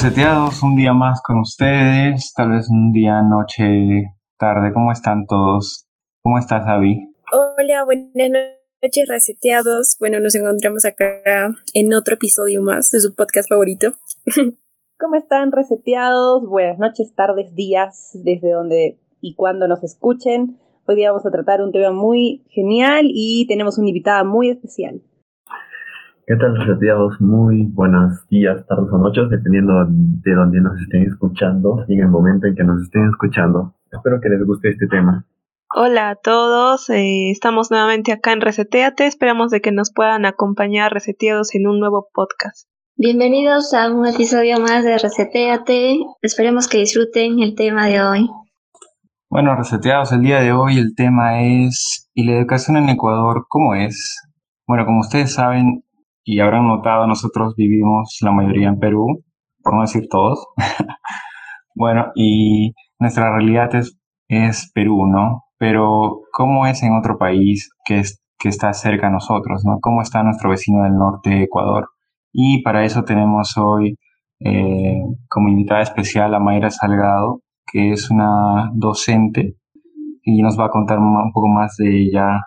[0.00, 5.26] Hola reseteados, un día más con ustedes, tal vez un día, noche, tarde, ¿cómo están
[5.26, 5.86] todos?
[6.22, 7.12] ¿Cómo estás, Avi?
[7.30, 8.30] Hola, buenas
[8.82, 9.98] noches reseteados.
[10.00, 13.92] Bueno, nos encontramos acá en otro episodio más de su podcast favorito.
[14.98, 16.46] ¿Cómo están reseteados?
[16.46, 20.58] Buenas noches, tardes, días, desde donde y cuando nos escuchen.
[20.86, 25.02] Hoy día vamos a tratar un tema muy genial y tenemos una invitada muy especial.
[26.30, 27.20] ¿Qué tal, reseteados?
[27.20, 32.08] Muy buenos días, tardes o noches, dependiendo de donde nos estén escuchando y en el
[32.08, 33.74] momento en que nos estén escuchando.
[33.90, 35.26] Espero que les guste este tema.
[35.74, 40.92] Hola a todos, eh, estamos nuevamente acá en Reseteate, esperamos de que nos puedan acompañar
[40.92, 42.68] reseteados en un nuevo podcast.
[42.94, 48.30] Bienvenidos a un episodio más de Reseteate, esperemos que disfruten el tema de hoy.
[49.28, 53.74] Bueno, reseteados, el día de hoy el tema es ¿y la educación en Ecuador cómo
[53.74, 54.22] es?
[54.68, 55.82] Bueno, como ustedes saben,
[56.24, 59.22] y habrán notado, nosotros vivimos la mayoría en Perú,
[59.62, 60.46] por no decir todos.
[61.74, 65.44] bueno, y nuestra realidad es, es Perú, ¿no?
[65.58, 69.78] Pero ¿cómo es en otro país que, es, que está cerca a nosotros, ¿no?
[69.80, 71.88] ¿Cómo está nuestro vecino del norte, Ecuador?
[72.32, 73.96] Y para eso tenemos hoy
[74.40, 79.56] eh, como invitada especial a Mayra Salgado, que es una docente
[80.22, 82.40] y nos va a contar un poco más de ella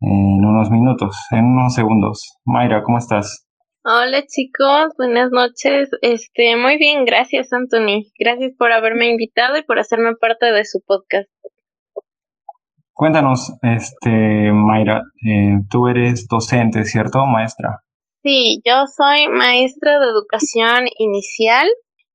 [0.00, 2.38] en unos minutos, en unos segundos.
[2.44, 3.46] Mayra, ¿cómo estás?
[3.84, 5.88] Hola chicos, buenas noches.
[6.02, 8.10] Este, muy bien, gracias Anthony.
[8.18, 11.30] Gracias por haberme invitado y por hacerme parte de su podcast.
[12.92, 17.84] Cuéntanos, este, Mayra, eh, tú eres docente, ¿cierto, maestra?
[18.24, 21.68] Sí, yo soy maestra de educación inicial.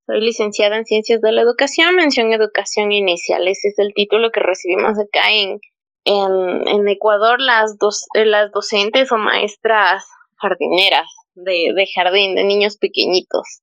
[0.05, 3.47] Soy licenciada en Ciencias de la Educación, mención Educación Inicial.
[3.47, 5.59] Ese es el título que recibimos acá en,
[6.05, 10.05] en, en Ecuador las, dos, eh, las docentes o maestras
[10.37, 13.61] jardineras de, de jardín, de niños pequeñitos,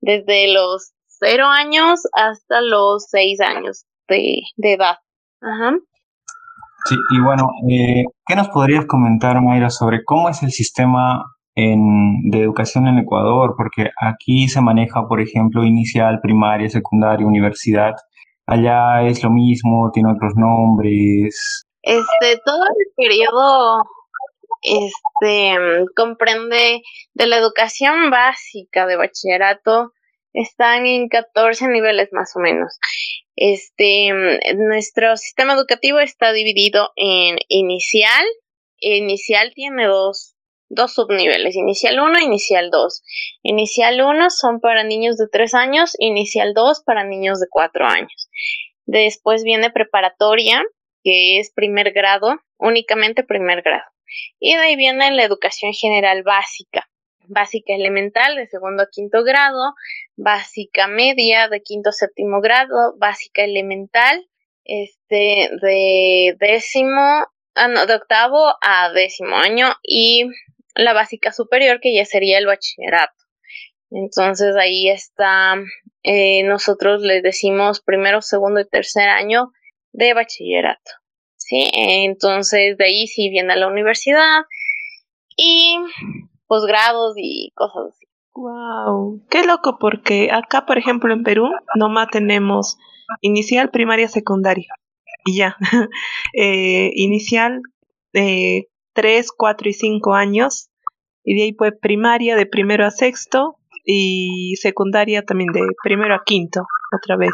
[0.00, 4.96] desde los cero años hasta los seis años de, de edad.
[5.40, 5.76] Ajá.
[6.86, 11.24] Sí, y bueno, eh, ¿qué nos podrías comentar, Mayra, sobre cómo es el sistema
[11.54, 13.54] en, de educación en Ecuador?
[13.56, 17.96] Porque aquí se maneja, por ejemplo, inicial, primaria, secundaria, universidad.
[18.46, 21.66] Allá es lo mismo, tiene otros nombres.
[21.82, 23.82] Este, todo el periodo
[24.62, 25.56] este
[25.96, 26.82] comprende
[27.14, 29.92] de la educación básica de bachillerato
[30.32, 32.78] están en 14 niveles más o menos.
[33.36, 34.10] Este,
[34.56, 38.24] nuestro sistema educativo está dividido en inicial.
[38.78, 40.34] Inicial tiene dos,
[40.68, 43.02] dos subniveles, inicial 1 inicial 2.
[43.42, 48.28] Inicial 1 son para niños de 3 años, inicial 2 para niños de 4 años.
[48.86, 50.62] Después viene preparatoria,
[51.02, 53.84] que es primer grado, únicamente primer grado.
[54.38, 56.88] Y de ahí viene la educación general básica,
[57.28, 59.74] básica elemental de segundo a quinto grado,
[60.16, 64.26] básica media de quinto a séptimo grado, básica elemental
[64.64, 70.26] este de décimo, ah, no, de octavo a décimo año y
[70.74, 73.14] la básica superior que ya sería el bachillerato.
[73.90, 75.56] Entonces ahí está,
[76.04, 79.50] eh, nosotros les decimos primero, segundo y tercer año
[79.92, 80.90] de bachillerato.
[81.36, 81.70] ¿sí?
[81.72, 84.42] Entonces de ahí sí viene a la universidad
[85.36, 85.78] y
[86.46, 88.06] posgrados y cosas así.
[88.34, 92.78] Wow, qué loco porque acá, por ejemplo, en Perú, nomás tenemos
[93.20, 94.72] inicial, primaria, secundaria
[95.24, 95.56] y ya.
[96.34, 97.60] eh, inicial,
[98.12, 100.70] eh, 3, 4 y 5 años
[101.24, 106.22] y de ahí pues primaria de primero a sexto y secundaria también de primero a
[106.24, 106.62] quinto
[106.96, 107.32] otra vez.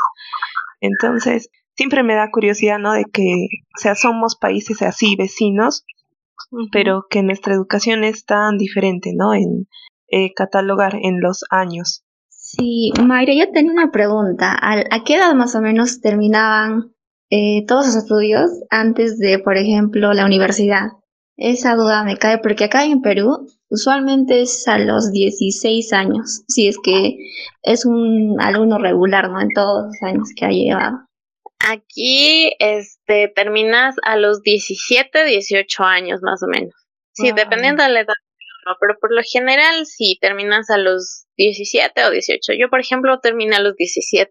[0.81, 2.93] Entonces, siempre me da curiosidad, ¿no?
[2.93, 5.84] De que, o sea, somos países así, vecinos,
[6.73, 9.34] pero que nuestra educación es tan diferente, ¿no?
[9.34, 9.69] En
[10.08, 12.05] eh, catalogar en los años.
[12.28, 14.56] Sí, Mayra, yo tenía una pregunta.
[14.61, 16.93] ¿A, qué edad más o menos terminaban
[17.28, 20.93] eh, todos sus estudios antes de, por ejemplo, la universidad?
[21.37, 26.69] Esa duda me cae porque acá en Perú usualmente es a los 16 años, si
[26.69, 27.19] es que
[27.62, 29.40] es un alumno regular, ¿no?
[29.40, 31.06] En todos los años que ha llevado.
[31.69, 36.73] Aquí este, terminas a los 17, 18 años más o menos.
[37.13, 38.15] Sí, dependiendo de la edad.
[38.81, 42.53] pero por lo general sí, terminas a los 17 o 18.
[42.57, 44.31] Yo, por ejemplo, terminé a los 17.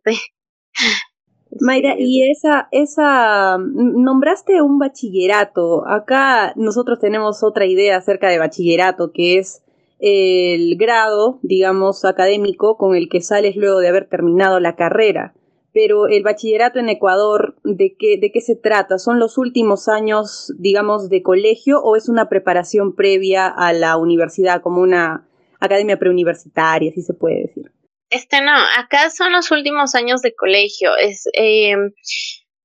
[1.60, 5.86] Mayra, y esa, esa, nombraste un bachillerato.
[5.88, 9.62] Acá nosotros tenemos otra idea acerca de bachillerato, que es
[10.00, 15.34] el grado, digamos, académico con el que sales luego de haber terminado la carrera
[15.76, 18.98] pero el bachillerato en Ecuador, ¿de qué, ¿de qué se trata?
[18.98, 24.62] ¿Son los últimos años, digamos, de colegio o es una preparación previa a la universidad,
[24.62, 25.28] como una
[25.60, 27.74] academia preuniversitaria, si se puede decir?
[28.10, 30.96] Este no, acá son los últimos años de colegio.
[30.96, 31.76] Es, eh,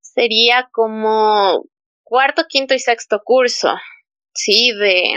[0.01, 1.65] sería como
[2.05, 3.75] cuarto, quinto y sexto curso,
[4.35, 5.17] sí, de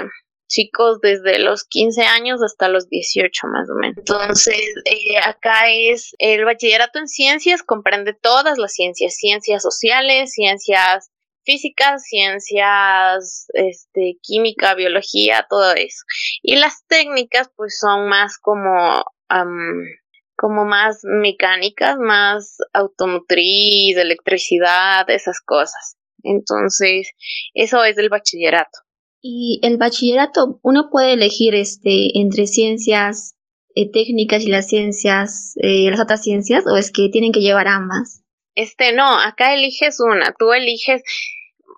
[0.53, 3.97] chicos desde los 15 años hasta los 18 más o menos.
[3.97, 11.09] Entonces, eh, acá es el bachillerato en ciencias, comprende todas las ciencias, ciencias sociales, ciencias
[11.43, 16.03] físicas, ciencias, este, química, biología, todo eso.
[16.43, 19.03] Y las técnicas, pues son más como,
[20.35, 25.97] como más mecánicas, más automotriz, electricidad, esas cosas.
[26.21, 27.09] Entonces,
[27.55, 28.83] eso es del bachillerato.
[29.25, 33.35] Y el bachillerato, uno puede elegir este entre ciencias
[33.73, 37.69] eh, técnicas y las ciencias, eh, las otras ciencias, o es que tienen que llevar
[37.69, 38.21] ambas.
[38.53, 41.01] Este, no, acá eliges una, tú eliges,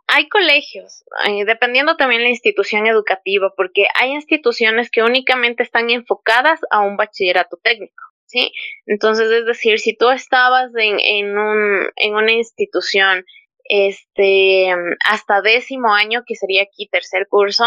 [0.08, 6.60] hay colegios, eh, dependiendo también la institución educativa, porque hay instituciones que únicamente están enfocadas
[6.72, 8.52] a un bachillerato técnico, ¿sí?
[8.88, 13.24] Entonces, es decir, si tú estabas en, en, un, en una institución
[13.66, 14.74] este,
[15.04, 17.66] hasta décimo año, que sería aquí tercer curso.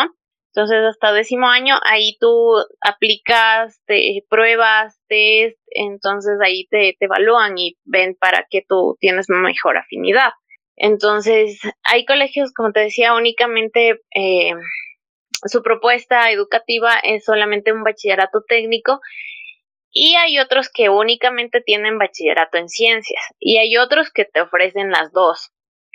[0.55, 7.59] Entonces, hasta décimo año, ahí tú aplicas te, pruebas, test, entonces ahí te, te evalúan
[7.59, 10.31] y ven para qué tú tienes mejor afinidad.
[10.75, 14.53] Entonces, hay colegios, como te decía, únicamente eh,
[15.47, 19.01] su propuesta educativa es solamente un bachillerato técnico
[19.91, 24.91] y hay otros que únicamente tienen bachillerato en ciencias y hay otros que te ofrecen
[24.91, 25.53] las dos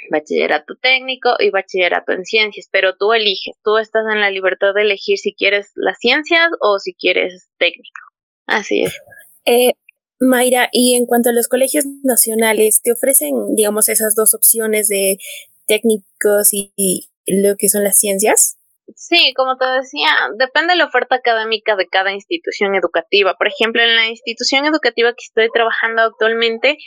[0.10, 4.82] bachillerato técnico y bachillerato en ciencias, pero tú eliges, tú estás en la libertad de
[4.82, 8.02] elegir si quieres las ciencias o si quieres técnico.
[8.46, 9.02] Así es.
[9.46, 9.74] Eh,
[10.20, 15.18] Mayra, y en cuanto a los colegios nacionales, ¿te ofrecen, digamos, esas dos opciones de
[15.68, 18.58] técnicos y, y lo que son las ciencias?
[18.96, 23.36] Sí, como te decía, depende de la oferta académica de cada institución educativa.
[23.36, 26.78] Por ejemplo, en la institución educativa que estoy trabajando actualmente,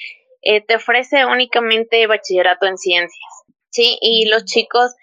[0.47, 3.33] eh, te ofrece únicamente bachillerato en ciencias,
[3.71, 3.99] ¿sí?
[4.01, 4.95] Y los chicos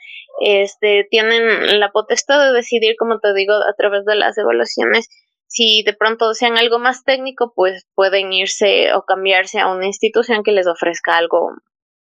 [0.42, 5.10] este, tienen la potestad de decidir, como te digo, a través de las evaluaciones,
[5.48, 10.44] si de pronto desean algo más técnico, pues pueden irse o cambiarse a una institución
[10.44, 11.51] que les ofrezca algo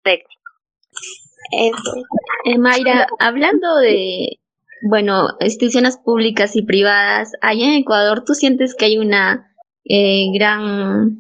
[0.04, 0.30] técnico.
[1.52, 4.40] Eh, Mayra, hablando de,
[4.84, 9.54] bueno, instituciones públicas y privadas, allá en Ecuador, ¿tú sientes que hay una
[9.84, 11.20] eh, gran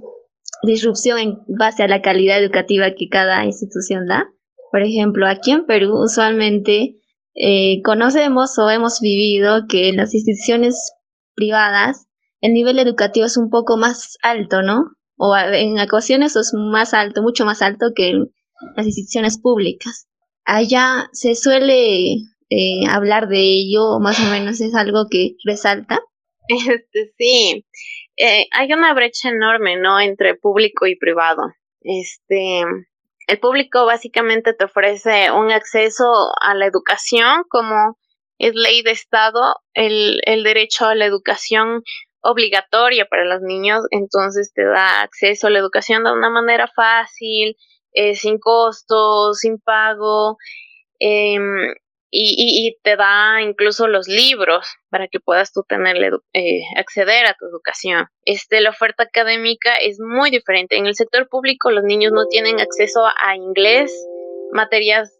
[0.63, 4.27] disrupción en base a la calidad educativa que cada institución da.
[4.71, 6.95] Por ejemplo, aquí en Perú usualmente
[7.35, 10.91] eh, conocemos o hemos vivido que en las instituciones
[11.35, 12.07] privadas
[12.41, 14.91] el nivel educativo es un poco más alto, ¿no?
[15.17, 18.31] O en ocasiones es más alto, mucho más alto que en
[18.75, 20.07] las instituciones públicas.
[20.45, 22.15] Allá se suele
[22.49, 25.99] eh, hablar de ello, más o menos es algo que resalta.
[26.49, 27.65] Este, sí,
[28.21, 29.99] eh, hay una brecha enorme, ¿no?
[29.99, 31.41] Entre público y privado.
[31.81, 32.61] Este,
[33.27, 36.05] el público básicamente te ofrece un acceso
[36.39, 37.97] a la educación como
[38.37, 41.83] es ley de Estado, el, el derecho a la educación
[42.21, 47.55] obligatoria para los niños, entonces te da acceso a la educación de una manera fácil,
[47.93, 50.37] eh, sin costos, sin pago.
[50.99, 51.39] Eh,
[52.13, 55.95] y, y, te da incluso los libros para que puedas tú tener,
[56.33, 58.07] eh, acceder a tu educación.
[58.25, 60.77] Este, la oferta académica es muy diferente.
[60.77, 63.93] En el sector público los niños no tienen acceso a inglés,
[64.51, 65.17] materias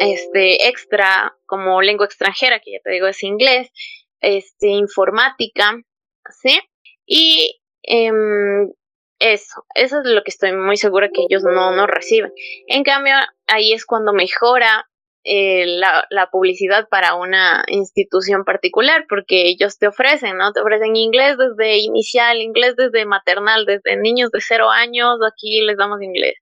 [0.00, 3.70] este, extra como lengua extranjera, que ya te digo es inglés,
[4.20, 5.80] este, informática,
[6.42, 6.58] ¿sí?
[7.06, 8.68] Y em,
[9.20, 12.32] eso, eso es lo que estoy muy segura que ellos no, no reciben.
[12.66, 13.14] En cambio,
[13.46, 14.88] ahí es cuando mejora
[15.28, 20.52] eh, la, publicidad para una institución particular, porque ellos te ofrecen, ¿no?
[20.52, 25.76] Te ofrecen inglés desde inicial, inglés desde maternal, desde niños de cero años, aquí les
[25.76, 26.34] damos inglés.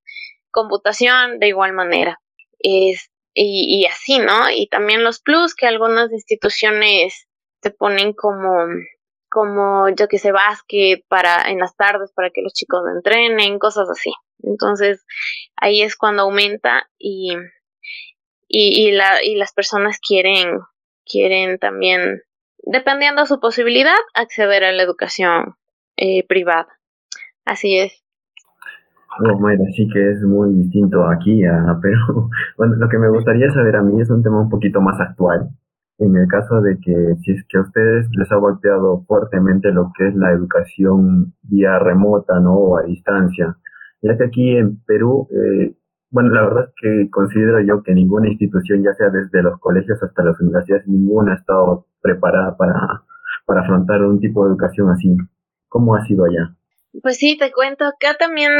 [0.50, 2.20] Computación de igual manera.
[2.58, 4.50] Es, y, y así, ¿no?
[4.50, 7.26] Y también los plus que algunas instituciones
[7.60, 8.66] te ponen como
[9.30, 13.90] como yo que sé básquet para en las tardes para que los chicos entrenen cosas
[13.90, 14.12] así
[14.44, 15.04] entonces
[15.56, 17.34] ahí es cuando aumenta y
[18.56, 20.60] y, y, la, y las personas quieren,
[21.04, 22.20] quieren también,
[22.62, 25.56] dependiendo de su posibilidad, acceder a la educación
[25.96, 26.68] eh, privada.
[27.44, 28.04] Así es.
[29.18, 32.30] Oh, Mayra, sí que es muy distinto aquí a Perú.
[32.56, 35.48] Bueno, lo que me gustaría saber a mí es un tema un poquito más actual.
[35.98, 39.92] En el caso de que si es que a ustedes les ha golpeado fuertemente lo
[39.96, 42.54] que es la educación vía remota, ¿no?
[42.54, 43.56] O a distancia.
[44.00, 45.74] Ya que aquí en Perú eh,
[46.14, 50.00] bueno, la verdad es que considero yo que ninguna institución, ya sea desde los colegios
[50.00, 53.02] hasta las universidades, ninguna ha estado preparada para,
[53.44, 55.08] para afrontar un tipo de educación así.
[55.66, 56.54] ¿Cómo ha sido allá?
[57.02, 58.52] Pues sí, te cuento, acá también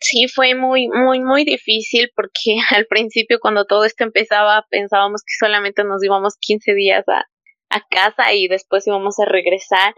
[0.00, 5.34] sí fue muy, muy, muy difícil porque al principio cuando todo esto empezaba pensábamos que
[5.38, 7.26] solamente nos íbamos 15 días a,
[7.68, 9.92] a casa y después íbamos a regresar.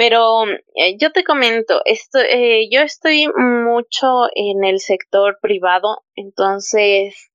[0.00, 7.30] Pero eh, yo te comento, esto, eh, yo estoy mucho en el sector privado, entonces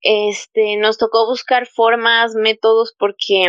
[0.00, 3.46] este, nos tocó buscar formas, métodos, porque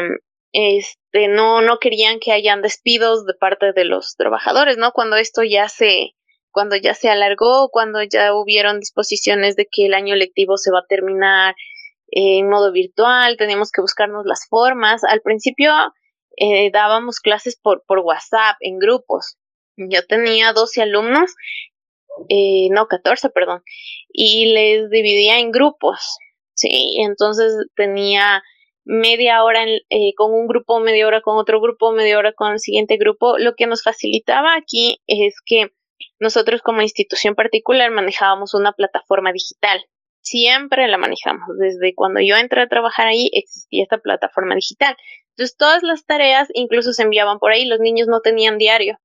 [0.51, 4.91] este, no, no querían que hayan despidos de parte de los trabajadores, ¿no?
[4.91, 6.11] Cuando esto ya se,
[6.51, 10.81] cuando ya se alargó, cuando ya hubieron disposiciones de que el año lectivo se va
[10.81, 11.55] a terminar
[12.11, 15.03] en modo virtual, teníamos que buscarnos las formas.
[15.03, 15.71] Al principio
[16.38, 19.38] eh, dábamos clases por, por WhatsApp en grupos.
[19.77, 21.36] Yo tenía 12 alumnos,
[22.30, 23.62] eh, no, 14, perdón,
[24.10, 26.18] y les dividía en grupos.
[26.54, 28.42] Sí, entonces tenía
[28.86, 32.60] media hora eh, con un grupo, media hora con otro grupo, media hora con el
[32.60, 33.38] siguiente grupo.
[33.38, 35.72] Lo que nos facilitaba aquí es que
[36.20, 39.86] nosotros como institución particular manejábamos una plataforma digital.
[40.25, 41.48] Siempre la manejamos.
[41.60, 44.98] Desde cuando yo entré a trabajar ahí existía esta plataforma digital.
[45.29, 47.65] Entonces todas las tareas incluso se enviaban por ahí.
[47.65, 48.98] Los niños no tenían diario.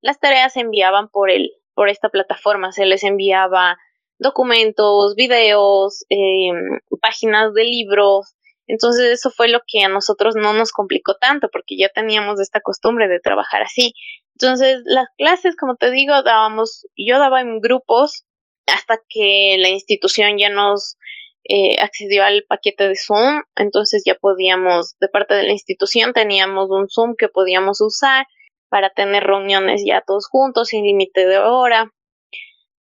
[0.00, 2.70] Las tareas se enviaban por el, por esta plataforma.
[2.70, 3.76] Se les enviaba
[4.18, 6.52] documentos, videos, eh,
[7.00, 8.36] páginas de libros.
[8.68, 12.60] Entonces eso fue lo que a nosotros no nos complicó tanto porque ya teníamos esta
[12.60, 13.94] costumbre de trabajar así.
[14.40, 18.27] Entonces las clases, como te digo, dábamos, yo daba en grupos
[18.68, 20.96] hasta que la institución ya nos
[21.44, 26.68] eh, accedió al paquete de Zoom, entonces ya podíamos, de parte de la institución teníamos
[26.70, 28.26] un Zoom que podíamos usar
[28.68, 31.92] para tener reuniones ya todos juntos sin límite de hora.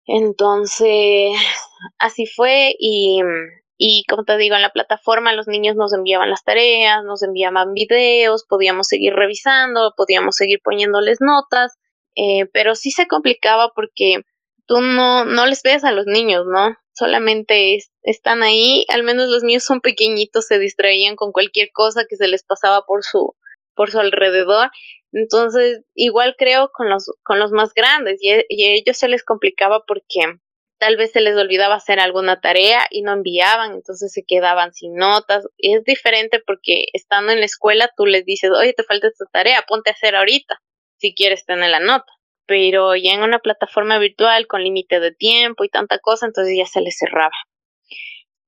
[0.06, 1.32] Entonces,
[1.98, 3.20] así fue y,
[3.76, 7.74] y como te digo, en la plataforma los niños nos enviaban las tareas, nos enviaban
[7.74, 11.76] videos, podíamos seguir revisando, podíamos seguir poniéndoles notas,
[12.16, 14.22] eh, pero sí se complicaba porque
[14.66, 16.76] tú no, no les ves a los niños, ¿no?
[16.92, 22.16] Solamente están ahí, al menos los niños son pequeñitos, se distraían con cualquier cosa que
[22.16, 23.34] se les pasaba por su,
[23.74, 24.70] por su alrededor
[25.14, 29.84] entonces, igual creo con los, con los más grandes y, a ellos se les complicaba
[29.86, 30.20] porque
[30.78, 34.96] tal vez se les olvidaba hacer alguna tarea y no enviaban, entonces se quedaban sin
[34.96, 35.46] notas.
[35.56, 39.26] Y es diferente porque estando en la escuela tú les dices, oye, te falta esta
[39.26, 40.60] tarea, ponte a hacer ahorita,
[40.98, 42.12] si quieres tener la nota.
[42.46, 46.66] Pero ya en una plataforma virtual con límite de tiempo y tanta cosa, entonces ya
[46.66, 47.34] se les cerraba.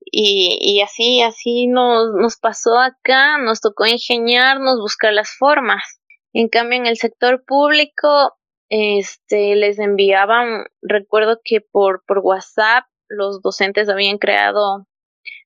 [0.01, 6.01] Y, y así, así nos, nos pasó acá, nos tocó ingeniarnos, buscar las formas.
[6.33, 8.37] En cambio, en el sector público,
[8.69, 14.87] este, les enviaban, recuerdo que por, por WhatsApp los docentes habían creado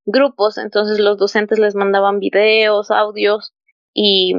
[0.07, 3.53] grupos, entonces los docentes les mandaban videos, audios
[3.95, 4.35] y,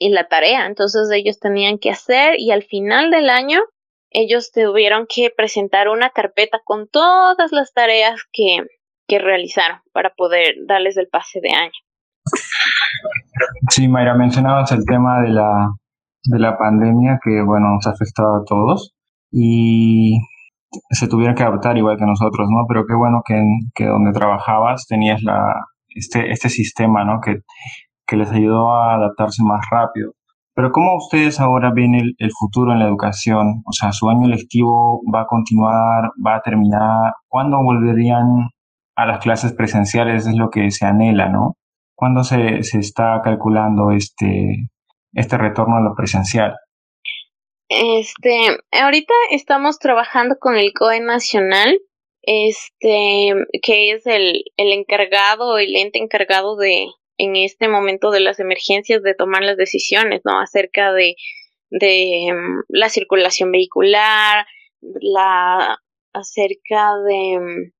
[0.00, 3.60] y la tarea, entonces ellos tenían que hacer y al final del año
[4.10, 8.64] ellos tuvieron que presentar una carpeta con todas las tareas que,
[9.06, 11.72] que realizaron para poder darles el pase de año.
[13.68, 15.70] Sí, Mayra, mencionabas el tema de la
[16.24, 18.94] de la pandemia que, bueno, nos ha afectado a todos
[19.30, 20.18] y
[20.90, 22.66] se tuvieron que adaptar igual que nosotros, ¿no?
[22.68, 23.42] Pero qué bueno que,
[23.74, 25.54] que donde trabajabas tenías la,
[25.88, 27.20] este, este sistema, ¿no?
[27.20, 27.40] Que,
[28.10, 30.12] que les ayudó a adaptarse más rápido.
[30.54, 33.62] Pero ¿cómo ustedes ahora ven el, futuro en la educación?
[33.64, 36.10] O sea, ¿su año lectivo va a continuar?
[36.26, 37.14] ¿Va a terminar?
[37.28, 38.50] ¿Cuándo volverían
[38.96, 40.26] a las clases presenciales?
[40.26, 41.56] Es lo que se anhela, ¿no?
[41.94, 44.68] ¿Cuándo se, se está calculando este,
[45.14, 46.56] este retorno a lo presencial?
[47.68, 51.78] Este, ahorita estamos trabajando con el COE Nacional,
[52.22, 56.88] este, que es el, el encargado, el ente encargado de,
[57.20, 60.40] en este momento de las emergencias, de tomar las decisiones, ¿no?
[60.40, 61.16] Acerca de,
[61.68, 64.46] de um, la circulación vehicular,
[64.80, 65.78] la,
[66.14, 67.72] acerca de um,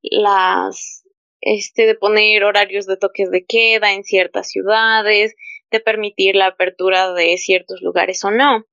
[0.00, 1.04] las,
[1.42, 5.34] este, de poner horarios de toques de queda en ciertas ciudades,
[5.70, 8.64] de permitir la apertura de ciertos lugares o no.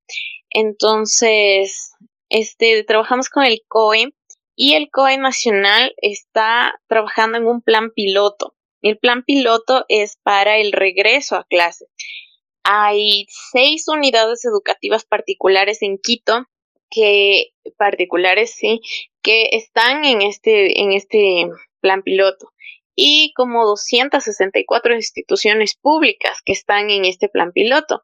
[0.49, 1.91] Entonces,
[2.29, 4.13] este, trabajamos con el COE
[4.55, 8.56] y el COE nacional está trabajando en un plan piloto.
[8.81, 11.89] El plan piloto es para el regreso a clases.
[12.63, 16.47] Hay seis unidades educativas particulares en Quito
[16.89, 18.81] que particulares sí
[19.21, 21.49] que están en este en este
[21.81, 22.53] plan piloto
[22.95, 28.03] y como 264 instituciones públicas que están en este plan piloto.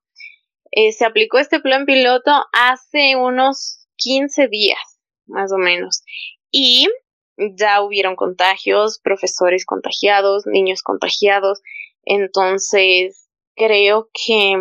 [0.71, 6.03] Eh, se aplicó este plan piloto hace unos 15 días, más o menos,
[6.51, 6.87] y
[7.37, 11.61] ya hubieron contagios, profesores contagiados, niños contagiados,
[12.05, 14.55] entonces creo que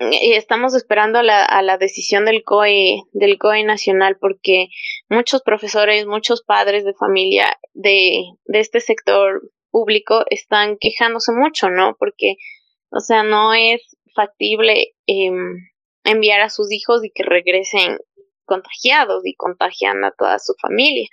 [0.00, 4.68] y estamos esperando a la, a la decisión del COE, del COE nacional, porque
[5.08, 11.96] muchos profesores, muchos padres de familia de, de este sector público están quejándose mucho, ¿no?
[11.98, 12.36] Porque,
[12.90, 15.30] o sea, no es factible eh,
[16.04, 17.98] enviar a sus hijos y que regresen
[18.44, 21.08] contagiados y contagian a toda su familia.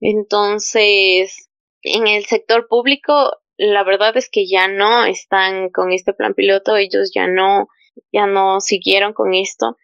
[0.00, 1.48] Entonces,
[1.82, 6.76] en el sector público, la verdad es que ya no están con este plan piloto,
[6.76, 7.68] ellos ya no,
[8.12, 9.76] ya no siguieron con esto.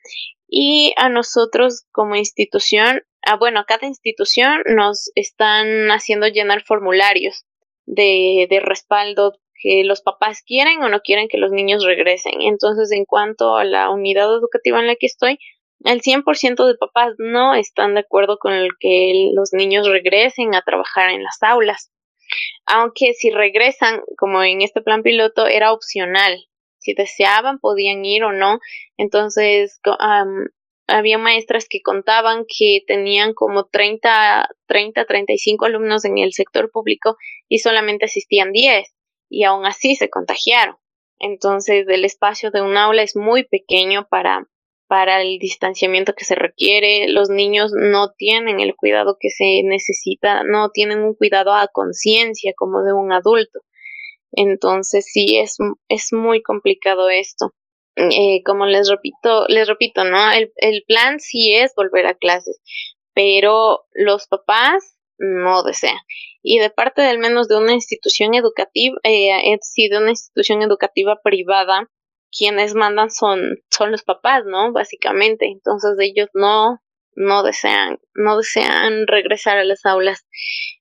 [0.49, 7.45] Y a nosotros como institución, ah, bueno, a cada institución nos están haciendo llenar formularios
[7.87, 12.43] de, de respaldo que los papás quieren o no quieren que los niños regresen.
[12.43, 15.39] Entonces, en cuanto a la unidad educativa en la que estoy,
[15.85, 20.63] el 100% de papás no están de acuerdo con el que los niños regresen a
[20.63, 21.93] trabajar en las aulas.
[22.67, 26.47] Aunque si regresan, como en este plan piloto, era opcional.
[26.79, 28.59] Si deseaban, podían ir o no.
[28.97, 29.81] Entonces,
[30.87, 37.17] había maestras que contaban que tenían como 30, 30, 35 alumnos en el sector público
[37.49, 38.89] y solamente asistían 10
[39.29, 40.77] y aún así se contagiaron.
[41.19, 44.49] Entonces, el espacio de un aula es muy pequeño para
[44.93, 47.09] para el distanciamiento que se requiere.
[47.09, 52.53] Los niños no tienen el cuidado que se necesita, no tienen un cuidado a conciencia
[52.55, 53.61] como de un adulto.
[54.33, 55.57] Entonces sí es,
[55.89, 57.55] es muy complicado esto.
[57.97, 60.31] Eh, como les repito, les repito, ¿no?
[60.31, 62.61] El, el plan sí es volver a clases,
[63.15, 65.97] pero los papás no desean.
[66.43, 71.19] Y de parte del menos de una institución educativa, eh, sí, de una institución educativa
[71.25, 71.89] privada,
[72.37, 74.73] quienes mandan son, son los papás, ¿no?
[74.73, 75.47] Básicamente.
[75.47, 76.81] Entonces ellos no,
[77.15, 80.27] no desean, no desean regresar a las aulas.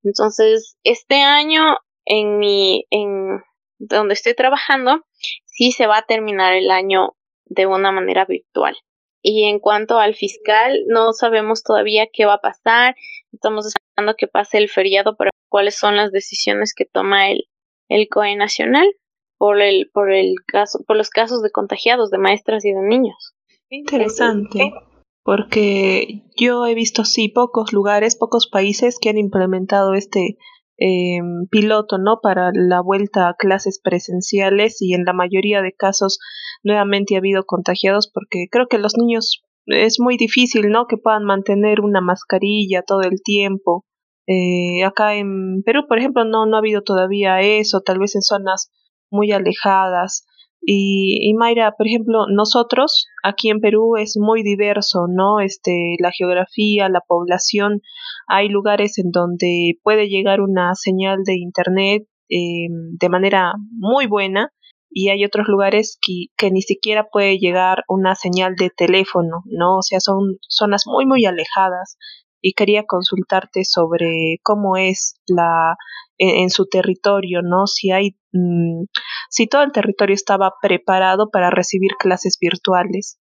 [0.04, 3.42] Entonces, este año en mi, en
[3.78, 5.06] donde estoy trabajando,
[5.46, 8.76] sí se va a terminar el año de una manera virtual.
[9.22, 12.96] Y en cuanto al fiscal, no sabemos todavía qué va a pasar.
[13.32, 17.48] Estamos esperando que pase el feriado para cuáles son las decisiones que toma el,
[17.88, 18.88] el COE nacional
[19.42, 23.34] por el, por el caso, por los casos de contagiados de maestras y de niños.
[23.72, 24.72] Interesante,
[25.24, 30.38] porque yo he visto sí pocos lugares, pocos países que han implementado este
[30.78, 32.20] eh, piloto, ¿no?
[32.22, 36.20] Para la vuelta a clases presenciales y en la mayoría de casos
[36.64, 40.86] nuevamente ha habido contagiados porque creo que los niños es muy difícil, ¿no?
[40.86, 43.86] Que puedan mantener una mascarilla todo el tiempo.
[44.28, 48.22] Eh, acá en Perú, por ejemplo, no, no ha habido todavía eso, tal vez en
[48.22, 48.70] zonas
[49.12, 50.26] muy alejadas.
[50.64, 55.40] Y, y, Mayra, por ejemplo, nosotros aquí en Perú es muy diverso, ¿no?
[55.40, 57.82] Este, la geografía, la población,
[58.28, 64.52] hay lugares en donde puede llegar una señal de internet eh, de manera muy buena
[64.92, 69.78] y hay otros lugares que, que ni siquiera puede llegar una señal de teléfono, ¿no?
[69.78, 71.98] O sea, son zonas muy, muy alejadas
[72.42, 75.76] y quería consultarte sobre cómo es la
[76.18, 77.66] en, su territorio, ¿no?
[77.66, 78.84] Si hay mm,
[79.30, 83.18] si todo el territorio estaba preparado para recibir clases virtuales.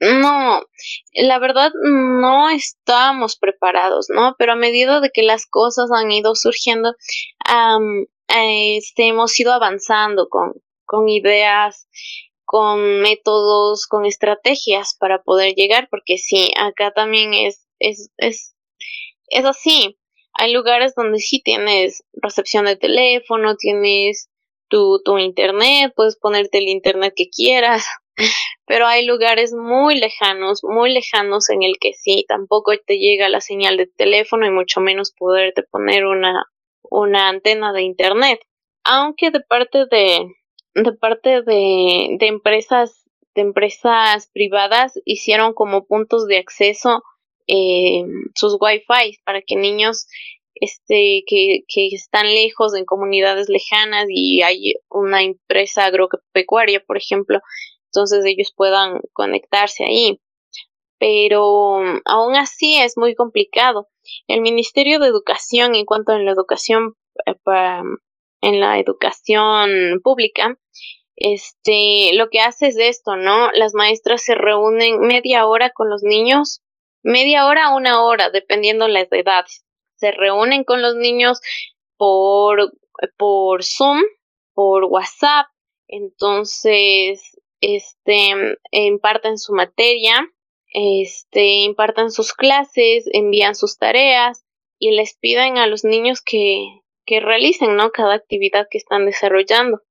[0.00, 0.60] No,
[1.14, 4.34] la verdad no estábamos preparados, ¿no?
[4.36, 6.92] Pero a medida de que las cosas han ido surgiendo,
[8.28, 11.86] este, hemos ido avanzando con, con ideas,
[12.44, 18.54] con métodos, con estrategias para poder llegar, porque sí, acá también es, es, es,
[19.28, 19.98] es así.
[20.34, 24.30] Hay lugares donde sí tienes recepción de teléfono, tienes
[24.68, 27.86] tu, tu internet, puedes ponerte el internet que quieras,
[28.66, 33.42] pero hay lugares muy lejanos, muy lejanos en el que sí, tampoco te llega la
[33.42, 36.46] señal de teléfono y mucho menos poderte poner una,
[36.82, 38.40] una antena de internet.
[38.84, 40.26] Aunque de parte de,
[40.74, 47.02] de parte de, de empresas, de empresas privadas hicieron como puntos de acceso
[47.46, 50.06] eh, sus wifi para que niños
[50.54, 57.40] este que, que están lejos en comunidades lejanas y hay una empresa agropecuaria por ejemplo
[57.92, 60.20] entonces ellos puedan conectarse ahí.
[60.98, 63.88] Pero aún así es muy complicado.
[64.28, 66.94] El ministerio de educación en cuanto a la educación
[67.26, 67.34] eh,
[68.40, 70.58] en la educación pública
[71.14, 76.02] este lo que hace es esto no las maestras se reúnen media hora con los
[76.02, 76.62] niños
[77.02, 79.64] media hora a una hora, dependiendo las edades.
[79.96, 81.40] Se reúnen con los niños
[81.96, 82.72] por,
[83.16, 84.02] por Zoom,
[84.54, 85.46] por WhatsApp,
[85.88, 90.26] entonces este imparten su materia,
[90.72, 94.44] este imparten sus clases, envían sus tareas
[94.78, 97.90] y les piden a los niños que, que realicen, ¿no?
[97.90, 99.82] Cada actividad que están desarrollando.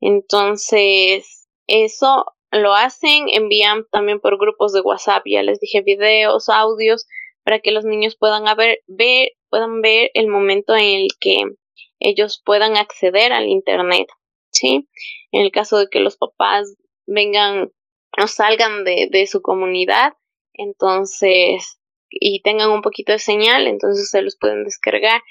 [0.00, 2.26] Entonces, eso
[2.56, 7.06] lo hacen, envían también por grupos de WhatsApp, ya les dije videos, audios,
[7.44, 8.80] para que los niños puedan ver,
[9.48, 11.42] puedan ver el momento en el que
[12.00, 14.08] ellos puedan acceder al internet,
[14.50, 14.88] ¿sí?
[15.32, 17.70] En el caso de que los papás vengan
[18.20, 20.14] o salgan de, de su comunidad,
[20.54, 21.78] entonces,
[22.10, 25.22] y tengan un poquito de señal, entonces se los pueden descargar.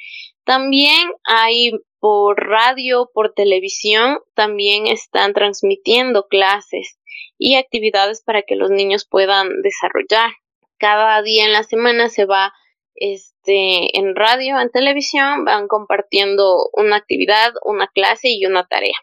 [0.45, 6.99] También hay por radio, por televisión, también están transmitiendo clases
[7.37, 10.31] y actividades para que los niños puedan desarrollar.
[10.77, 12.53] Cada día en la semana se va
[12.95, 18.95] este en radio, en televisión, van compartiendo una actividad, una clase y una tarea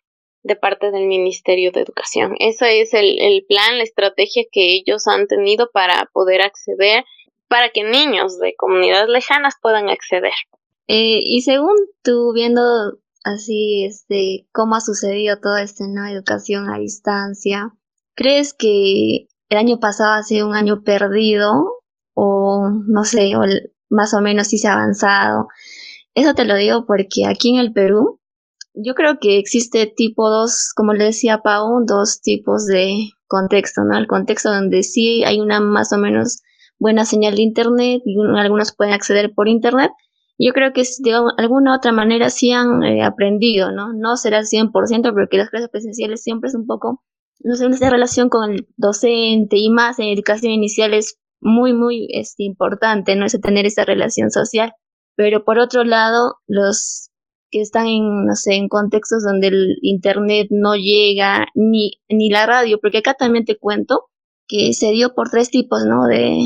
[0.42, 2.34] de parte del Ministerio de Educación.
[2.38, 7.04] Ese es el, el plan, la estrategia que ellos han tenido para poder acceder,
[7.48, 10.32] para que niños de comunidades lejanas puedan acceder.
[10.88, 16.06] Eh, y según tú viendo así este cómo ha sucedido todo este ¿no?
[16.08, 17.72] educación a distancia,
[18.14, 21.82] ¿crees que el año pasado ha sido un año perdido
[22.14, 23.42] o no sé, o
[23.90, 25.48] más o menos si se ha avanzado?
[26.14, 28.20] Eso te lo digo porque aquí en el Perú
[28.74, 33.98] yo creo que existe tipo dos, como le decía Pau, dos tipos de contexto, ¿no?
[33.98, 36.42] El contexto donde sí hay una más o menos
[36.78, 39.90] buena señal de internet y algunos pueden acceder por internet.
[40.38, 43.92] Yo creo que de alguna otra manera sí han eh, aprendido, ¿no?
[43.92, 47.02] No será el 100% porque las clases presenciales siempre es un poco,
[47.40, 52.08] no sé, esa relación con el docente y más en educación inicial es muy, muy
[52.12, 53.26] este, importante, ¿no?
[53.26, 54.72] Es tener esa relación social.
[55.16, 57.10] Pero por otro lado, los
[57.50, 62.46] que están en, no sé, en contextos donde el internet no llega, ni, ni la
[62.46, 64.08] radio, porque acá también te cuento
[64.48, 66.06] que se dio por tres tipos, ¿no?
[66.06, 66.38] De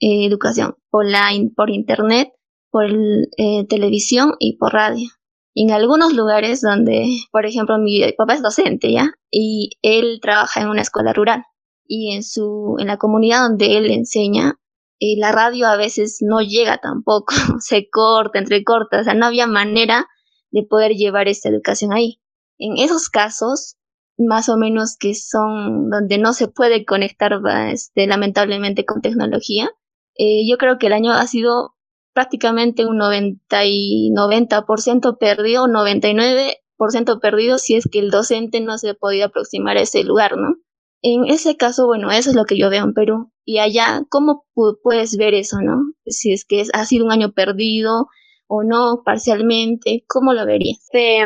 [0.00, 2.30] eh, educación, por, la, por internet,
[2.70, 5.08] por eh, televisión y por radio.
[5.54, 9.12] En algunos lugares donde, por ejemplo, mi papá es docente, ¿ya?
[9.30, 11.44] Y él trabaja en una escuela rural.
[11.86, 14.58] Y en, su, en la comunidad donde él enseña,
[15.00, 19.46] eh, la radio a veces no llega tampoco, se corta, entrecorta, o sea, no había
[19.46, 20.06] manera
[20.50, 22.20] de poder llevar esta educación ahí.
[22.58, 23.76] En esos casos,
[24.16, 27.32] más o menos que son donde no se puede conectar
[27.70, 29.70] este, lamentablemente con tecnología,
[30.16, 31.74] eh, yo creo que el año ha sido
[32.12, 38.90] prácticamente un 90 y 90% perdido, 99% perdido si es que el docente no se
[38.90, 40.56] ha podido aproximar a ese lugar, ¿no?
[41.02, 43.32] En ese caso, bueno, eso es lo que yo veo en Perú.
[43.44, 45.80] Y allá, ¿cómo puedes ver eso, no?
[46.06, 48.06] Si es que ha sido un año perdido,
[48.54, 50.04] o no parcialmente?
[50.06, 50.78] ¿Cómo lo verías?
[50.92, 51.24] Este,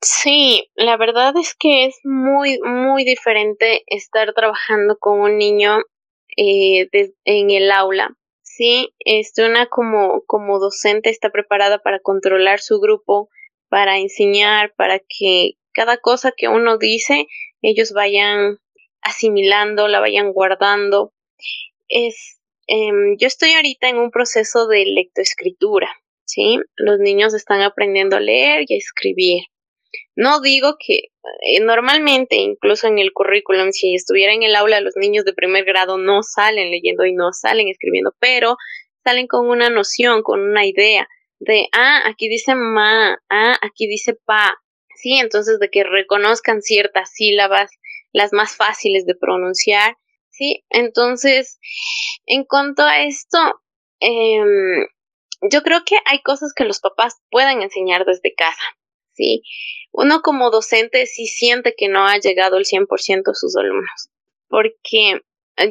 [0.00, 5.78] sí, la verdad es que es muy, muy diferente estar trabajando con un niño
[6.36, 6.88] eh,
[7.24, 8.16] en el aula.
[8.60, 13.30] Sí, este, una como, como docente está preparada para controlar su grupo,
[13.70, 17.26] para enseñar, para que cada cosa que uno dice,
[17.62, 18.58] ellos vayan
[19.00, 21.14] asimilando, la vayan guardando.
[21.88, 25.88] Es, em, yo estoy ahorita en un proceso de lectoescritura.
[26.26, 26.58] ¿sí?
[26.76, 29.44] Los niños están aprendiendo a leer y a escribir.
[30.16, 34.96] No digo que eh, normalmente, incluso en el currículum, si estuviera en el aula, los
[34.96, 38.56] niños de primer grado no salen leyendo y no salen escribiendo, pero
[39.04, 44.14] salen con una noción, con una idea de, ah, aquí dice ma, ah, aquí dice
[44.24, 44.58] pa,
[44.94, 47.70] sí, entonces de que reconozcan ciertas sílabas,
[48.12, 49.96] las más fáciles de pronunciar,
[50.28, 51.58] sí, entonces,
[52.26, 53.38] en cuanto a esto,
[54.00, 54.42] eh,
[55.50, 58.62] yo creo que hay cosas que los papás pueden enseñar desde casa,
[59.20, 59.42] ¿sí?
[59.92, 64.08] Uno como docente sí siente que no ha llegado el 100% a sus alumnos,
[64.48, 65.20] porque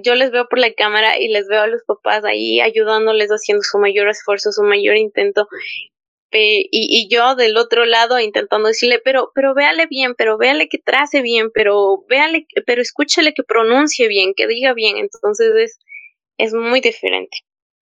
[0.04, 3.64] yo les veo por la cámara y les veo a los papás ahí ayudándoles, haciendo
[3.64, 5.48] su mayor esfuerzo, su mayor intento,
[6.32, 10.78] y, y, yo del otro lado intentando decirle, pero, pero véale bien, pero véale que
[10.78, 15.80] trace bien, pero véale, pero escúchale que pronuncie bien, que diga bien, entonces es,
[16.38, 17.40] es muy diferente.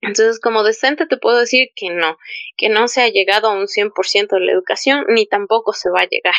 [0.07, 2.19] Entonces, como docente te puedo decir que no,
[2.57, 6.01] que no se ha llegado a un 100% de la educación, ni tampoco se va
[6.01, 6.35] a llegar.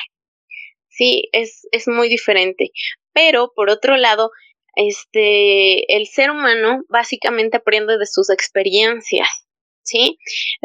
[0.90, 2.72] Sí, es, es muy diferente.
[3.14, 4.32] Pero, por otro lado,
[4.76, 9.45] este, el ser humano básicamente aprende de sus experiencias.
[9.86, 10.18] ¿Sí?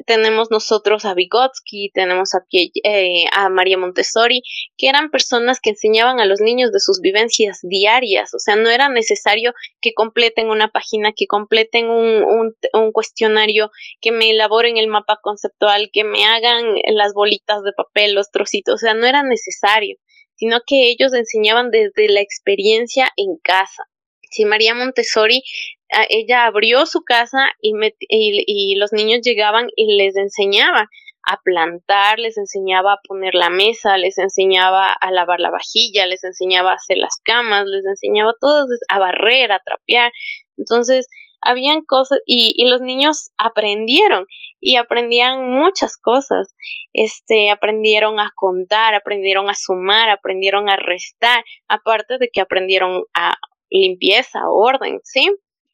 [0.06, 4.42] Tenemos nosotros a Vygotsky, tenemos a, eh, a María Montessori,
[4.76, 8.70] que eran personas que enseñaban a los niños de sus vivencias diarias, o sea, no
[8.70, 12.54] era necesario que completen una página, que completen un,
[12.92, 18.30] cuestionario, que me elaboren el mapa conceptual, que me hagan las bolitas de papel, los
[18.30, 19.96] trocitos, o sea, no era necesario,
[20.34, 23.84] sino que ellos enseñaban desde la experiencia en casa.
[24.30, 25.42] Si María Montessori
[26.08, 27.72] ella abrió su casa y,
[28.08, 30.88] y, los niños llegaban y les enseñaba
[31.26, 36.24] a plantar, les enseñaba a poner la mesa, les enseñaba a lavar la vajilla, les
[36.24, 40.12] enseñaba a hacer las camas, les enseñaba todo, a barrer, a trapear.
[40.56, 41.08] Entonces,
[41.42, 44.26] habían cosas y, y, los niños aprendieron
[44.60, 46.54] y aprendían muchas cosas.
[46.92, 53.34] Este, aprendieron a contar, aprendieron a sumar, aprendieron a restar, aparte de que aprendieron a
[53.70, 55.30] limpieza, orden, ¿sí?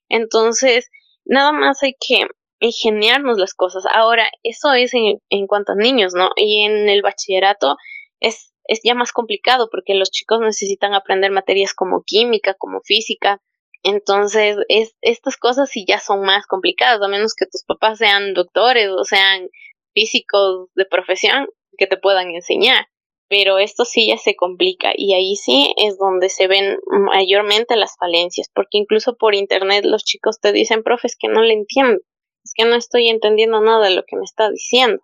[0.08, 0.90] Entonces,
[1.24, 2.26] nada más hay que
[2.60, 3.84] ingeniarnos las cosas.
[3.92, 6.30] Ahora, eso es en, en cuanto a niños, ¿no?
[6.36, 7.76] Y en el bachillerato
[8.20, 13.40] es, es ya más complicado porque los chicos necesitan aprender materias como química, como física,
[13.88, 18.34] entonces, es, estas cosas sí ya son más complicadas, a menos que tus papás sean
[18.34, 19.48] doctores o sean
[19.94, 21.46] físicos de profesión
[21.78, 22.88] que te puedan enseñar.
[23.28, 27.96] Pero esto sí ya se complica y ahí sí es donde se ven mayormente las
[27.98, 32.00] falencias, porque incluso por internet los chicos te dicen, profe, es que no le entiendo,
[32.44, 35.02] es que no estoy entendiendo nada de lo que me está diciendo.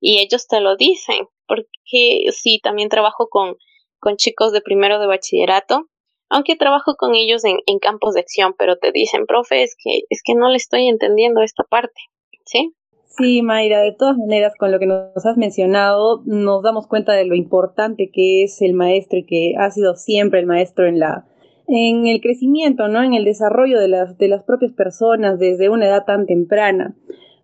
[0.00, 3.56] Y ellos te lo dicen, porque sí, también trabajo con,
[3.98, 5.88] con chicos de primero de bachillerato
[6.30, 10.02] aunque trabajo con ellos en, en, campos de acción, pero te dicen, profe, es que,
[10.10, 12.00] es que no le estoy entendiendo esta parte,
[12.44, 12.74] ¿sí?
[13.18, 17.24] Sí, Mayra, de todas maneras, con lo que nos has mencionado, nos damos cuenta de
[17.24, 21.26] lo importante que es el maestro y que ha sido siempre el maestro en la
[21.66, 23.02] en el crecimiento, ¿no?
[23.02, 26.94] En el desarrollo de las, de las propias personas desde una edad tan temprana.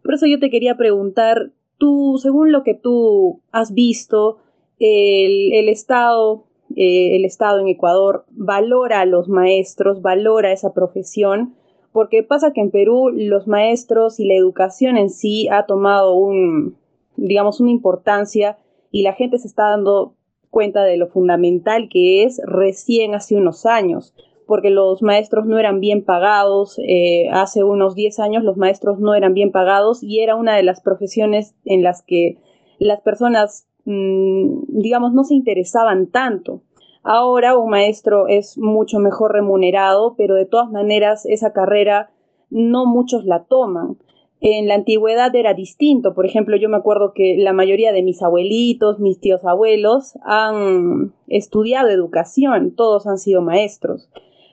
[0.03, 4.39] Por eso yo te quería preguntar, tú, según lo que tú has visto,
[4.79, 11.55] el, el Estado eh, el Estado en Ecuador valora a los maestros, valora esa profesión,
[11.95, 16.77] porque pasa que en Perú los maestros y la educación en sí ha tomado un,
[17.15, 18.59] digamos, una importancia
[18.91, 20.15] y la gente se está dando
[20.51, 24.13] cuenta de lo fundamental que es recién hace unos años,
[24.45, 29.15] porque los maestros no eran bien pagados, eh, hace unos 10 años los maestros no
[29.15, 32.39] eran bien pagados y era una de las profesiones en las que
[32.81, 36.63] las personas Mm, digamos, no se interesaban tanto.
[37.05, 42.11] Ahora un maestro es mucho mejor remunerado, pero de todas maneras esa carrera
[42.49, 43.99] no muchos la toman.
[44.41, 46.15] En la antigüedad era distinto.
[46.15, 51.13] Por ejemplo, yo me acuerdo que la mayoría de mis abuelitos, mis tíos abuelos, han
[51.29, 54.09] estudiado educación, todos han sido maestros.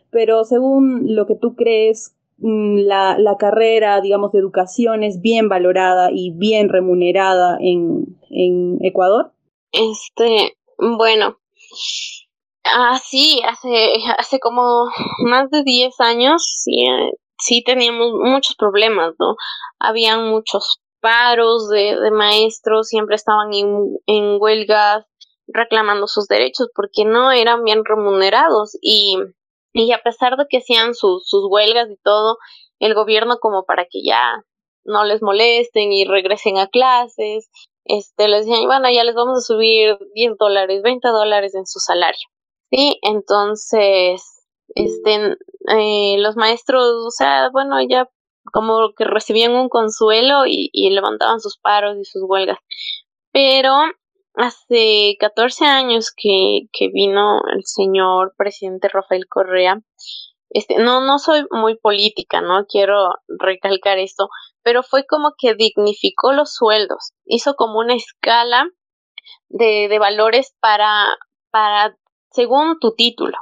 [0.09, 5.47] Pero según lo que tú crees, mm, la, la carrera, digamos, de educación es bien
[5.47, 9.31] valorada y bien remunerada en, en Ecuador?
[9.71, 11.37] Este, bueno,
[12.65, 14.85] ah, sí, hace, hace como
[15.25, 16.85] más de 10 años sí,
[17.37, 19.35] sí teníamos muchos problemas, ¿no?
[19.79, 25.05] Habían muchos paros de, de maestros, siempre estaban en, en huelgas
[25.47, 29.17] reclamando sus derechos porque no eran bien remunerados y,
[29.73, 32.37] y a pesar de que hacían sus, sus huelgas y todo,
[32.79, 34.43] el gobierno como para que ya
[34.83, 37.49] no les molesten y regresen a clases,
[37.85, 41.79] este, les decían, bueno, ya les vamos a subir 10 dólares, 20 dólares en su
[41.79, 42.27] salario.
[42.71, 44.23] Sí, entonces,
[44.75, 45.35] este,
[45.77, 48.09] eh, los maestros, o sea, bueno, ya
[48.53, 52.57] como que recibían un consuelo y, y levantaban sus paros y sus huelgas.
[53.33, 53.73] Pero
[54.35, 59.81] hace 14 años que, que vino el señor presidente Rafael Correa,
[60.49, 64.29] este, no, no soy muy política, no quiero recalcar esto,
[64.63, 68.67] pero fue como que dignificó los sueldos, hizo como una escala
[69.49, 71.17] de, de valores para,
[71.51, 71.95] para,
[72.31, 73.37] según tu título.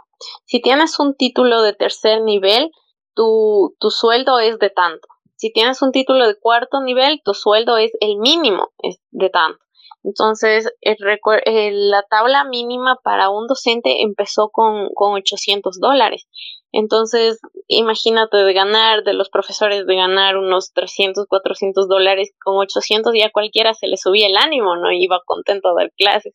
[0.45, 2.71] Si tienes un título de tercer nivel,
[3.13, 5.08] tu, tu sueldo es de tanto.
[5.36, 8.71] Si tienes un título de cuarto nivel, tu sueldo es el mínimo
[9.12, 9.60] de tanto.
[10.04, 16.28] Entonces, el, la tabla mínima para un docente empezó con, con 800 dólares.
[16.71, 23.13] Entonces, imagínate de ganar, de los profesores de ganar unos 300, 400 dólares, con 800
[23.17, 24.91] ya cualquiera se le subía el ánimo, ¿no?
[24.91, 26.34] Iba contento a dar clases.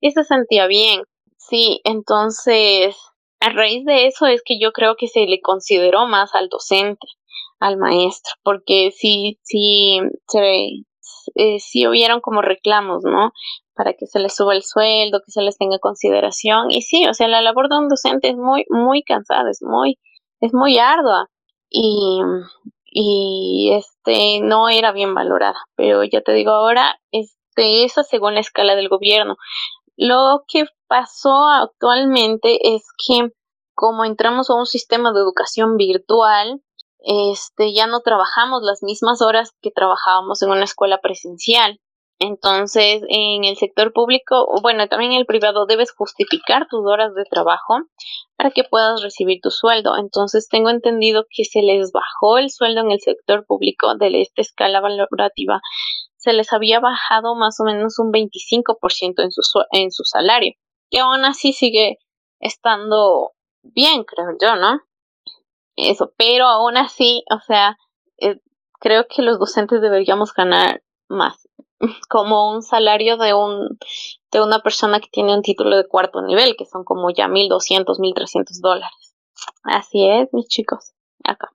[0.00, 1.02] Y se sentía bien.
[1.52, 2.96] Sí, entonces,
[3.40, 7.06] a raíz de eso es que yo creo que se le consideró más al docente,
[7.60, 10.68] al maestro, porque sí, sí, se,
[11.34, 13.32] eh, sí hubieron como reclamos, ¿no?
[13.74, 16.70] Para que se les suba el sueldo, que se les tenga consideración.
[16.70, 19.98] Y sí, o sea, la labor de un docente es muy, muy cansada, es muy,
[20.40, 21.28] es muy ardua.
[21.68, 22.18] Y,
[22.86, 25.58] y este no era bien valorada.
[25.76, 29.36] Pero ya te digo ahora, este, esa según la escala del gobierno.
[29.96, 33.30] Lo que pasó actualmente es que
[33.74, 36.60] como entramos a un sistema de educación virtual,
[37.04, 41.80] este, ya no trabajamos las mismas horas que trabajábamos en una escuela presencial.
[42.20, 47.24] Entonces, en el sector público, bueno, también en el privado, debes justificar tus horas de
[47.24, 47.78] trabajo
[48.36, 49.96] para que puedas recibir tu sueldo.
[49.96, 54.42] Entonces, tengo entendido que se les bajó el sueldo en el sector público de esta
[54.42, 55.60] escala valorativa.
[56.22, 60.54] Se les había bajado más o menos un 25% en su, en su salario,
[60.88, 61.98] que aún así sigue
[62.38, 63.32] estando
[63.62, 64.80] bien, creo yo, ¿no?
[65.74, 67.76] Eso, pero aún así, o sea,
[68.18, 68.38] eh,
[68.78, 71.48] creo que los docentes deberíamos ganar más,
[72.08, 73.78] como un salario de un
[74.30, 77.98] de una persona que tiene un título de cuarto nivel, que son como ya 1200,
[77.98, 79.16] 1300 dólares.
[79.64, 80.92] Así es, mis chicos,
[81.24, 81.51] acá.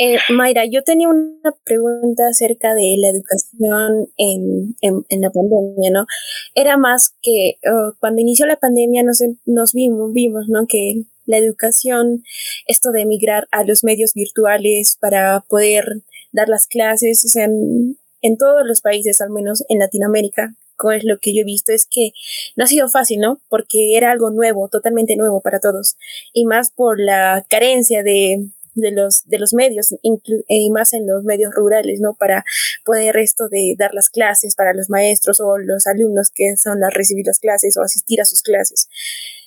[0.00, 6.06] Eh, Mayra, yo tenía una pregunta acerca de la educación en, en, la pandemia, ¿no?
[6.54, 10.66] Era más que oh, cuando inició la pandemia nos, nos vimos, vimos, ¿no?
[10.68, 12.22] Que la educación,
[12.66, 18.36] esto de emigrar a los medios virtuales para poder dar las clases, o sea, en,
[18.38, 20.54] todos los países, al menos en Latinoamérica,
[20.94, 22.12] es lo que yo he visto, es que
[22.54, 23.40] no ha sido fácil, ¿no?
[23.48, 25.96] Porque era algo nuevo, totalmente nuevo para todos.
[26.32, 28.48] Y más por la carencia de,
[28.80, 32.14] de los, de los medios, y más en los medios rurales, ¿no?
[32.18, 32.44] Para
[32.84, 36.90] poder esto de dar las clases para los maestros o los alumnos que son a
[36.90, 38.88] recibir las clases o asistir a sus clases.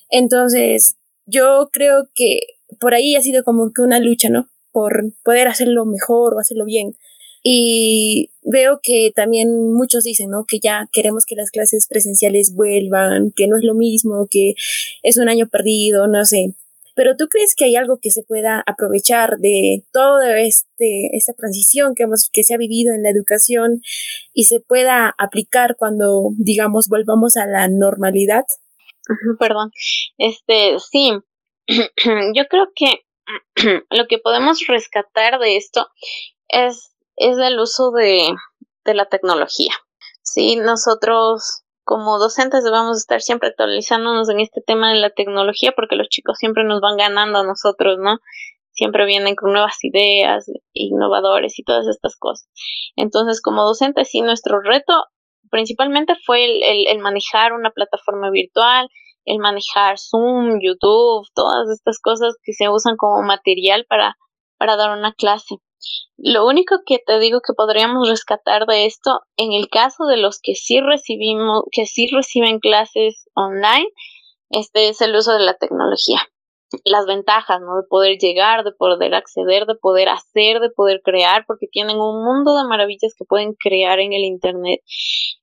[0.09, 2.39] Entonces, yo creo que
[2.79, 4.49] por ahí ha sido como que una lucha, ¿no?
[4.71, 6.95] Por poder hacerlo mejor o hacerlo bien.
[7.43, 10.45] Y veo que también muchos dicen, ¿no?
[10.47, 14.53] Que ya queremos que las clases presenciales vuelvan, que no es lo mismo, que
[15.01, 16.53] es un año perdido, no sé.
[17.01, 21.95] Pero tú crees que hay algo que se pueda aprovechar de toda este, esta transición
[21.95, 23.81] que, hemos, que se ha vivido en la educación
[24.35, 28.45] y se pueda aplicar cuando, digamos, volvamos a la normalidad?
[29.39, 29.71] Perdón.
[30.19, 31.13] Este, sí.
[32.35, 33.03] Yo creo que
[33.89, 35.87] lo que podemos rescatar de esto
[36.49, 38.29] es es el uso de,
[38.85, 39.73] de la tecnología.
[40.21, 45.97] Sí, nosotros como docentes debemos estar siempre actualizándonos en este tema de la tecnología porque
[45.97, 48.19] los chicos siempre nos van ganando a nosotros, ¿no?
[48.71, 52.47] Siempre vienen con nuevas ideas, innovadores y todas estas cosas.
[52.95, 54.93] Entonces, como docentes, sí, nuestro reto
[55.49, 58.87] principalmente fue el, el manejar una plataforma virtual,
[59.25, 64.15] el manejar Zoom, YouTube, todas estas cosas que se usan como material para,
[64.57, 65.57] para dar una clase.
[66.17, 70.39] Lo único que te digo que podríamos rescatar de esto, en el caso de los
[70.41, 73.87] que sí recibimos, que sí reciben clases online,
[74.51, 76.19] este es el uso de la tecnología.
[76.85, 77.77] Las ventajas, ¿no?
[77.77, 82.23] De poder llegar, de poder acceder, de poder hacer, de poder crear, porque tienen un
[82.23, 84.81] mundo de maravillas que pueden crear en el Internet.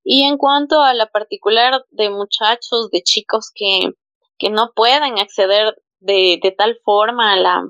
[0.04, 3.92] Y en cuanto a la particular de muchachos, de chicos que,
[4.38, 7.64] que no pueden acceder de, de tal forma a la,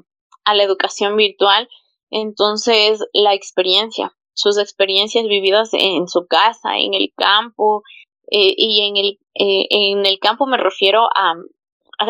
[0.45, 1.69] a la educación virtual,
[2.11, 7.83] entonces, la experiencia, sus experiencias vividas en su casa, en el campo,
[8.31, 11.35] eh, y en el, eh, en el campo me refiero a,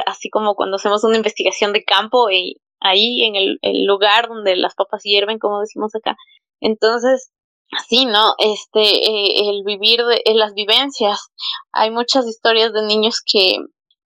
[0.06, 4.74] así como cuando hacemos una investigación de campo y ahí en el, lugar donde las
[4.74, 6.16] papas hierven, como decimos acá.
[6.60, 7.30] Entonces,
[7.72, 8.34] así, ¿no?
[8.38, 11.30] Este, eh, el vivir de las vivencias.
[11.72, 13.56] Hay muchas historias de niños que,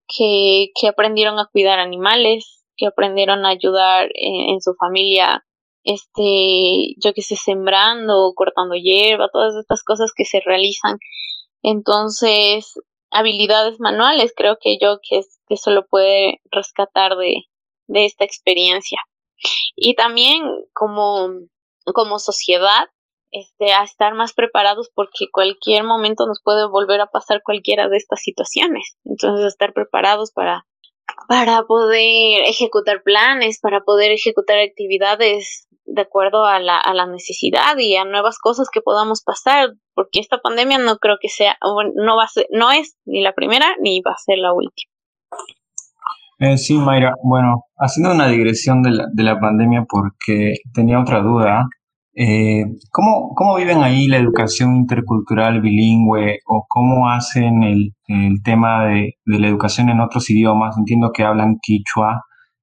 [0.07, 5.44] que, que aprendieron a cuidar animales, que aprendieron a ayudar en su familia
[5.85, 10.99] este, yo que sé, sembrando, cortando hierba, todas estas cosas que se realizan.
[11.62, 12.75] Entonces,
[13.11, 17.45] habilidades manuales, creo que yo que, que eso lo puede rescatar de,
[17.87, 18.99] de esta experiencia.
[19.77, 20.42] Y también
[20.73, 21.31] como,
[21.95, 22.88] como sociedad,
[23.33, 27.97] este, a estar más preparados porque cualquier momento nos puede volver a pasar cualquiera de
[27.97, 28.97] estas situaciones.
[29.05, 30.66] Entonces, estar preparados para,
[31.29, 37.77] para poder ejecutar planes, para poder ejecutar actividades de acuerdo a la, a la necesidad
[37.79, 41.57] y a nuevas cosas que podamos pasar, porque esta pandemia no creo que sea,
[41.95, 44.90] no va a ser, no es ni la primera ni va a ser la última.
[46.38, 51.21] Eh, sí, Mayra, bueno, haciendo una digresión de la, de la pandemia porque tenía otra
[51.21, 51.69] duda,
[52.15, 58.87] eh, ¿cómo, ¿cómo, viven ahí la educación intercultural bilingüe o cómo hacen el, el tema
[58.87, 60.77] de, de, la educación en otros idiomas?
[60.77, 62.23] Entiendo que hablan quichua,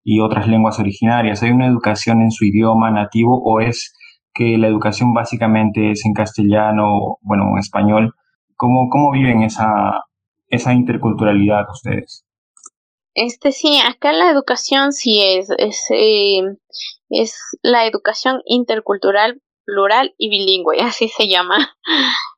[0.10, 1.44] y otras lenguas originarias?
[1.44, 3.94] ¿Hay una educación en su idioma nativo o es
[4.34, 8.16] que la educación básicamente es en castellano, bueno, en español?
[8.56, 10.02] ¿Cómo, cómo viven esa,
[10.48, 12.26] esa interculturalidad ustedes?
[13.14, 16.42] Este sí, acá la educación sí es, es, eh,
[17.10, 21.76] es la educación intercultural, plural y bilingüe, así se llama.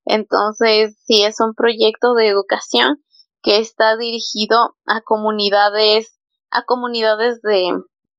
[0.04, 3.02] Entonces, sí es un proyecto de educación
[3.42, 6.21] que está dirigido a comunidades
[6.52, 7.72] a comunidades de,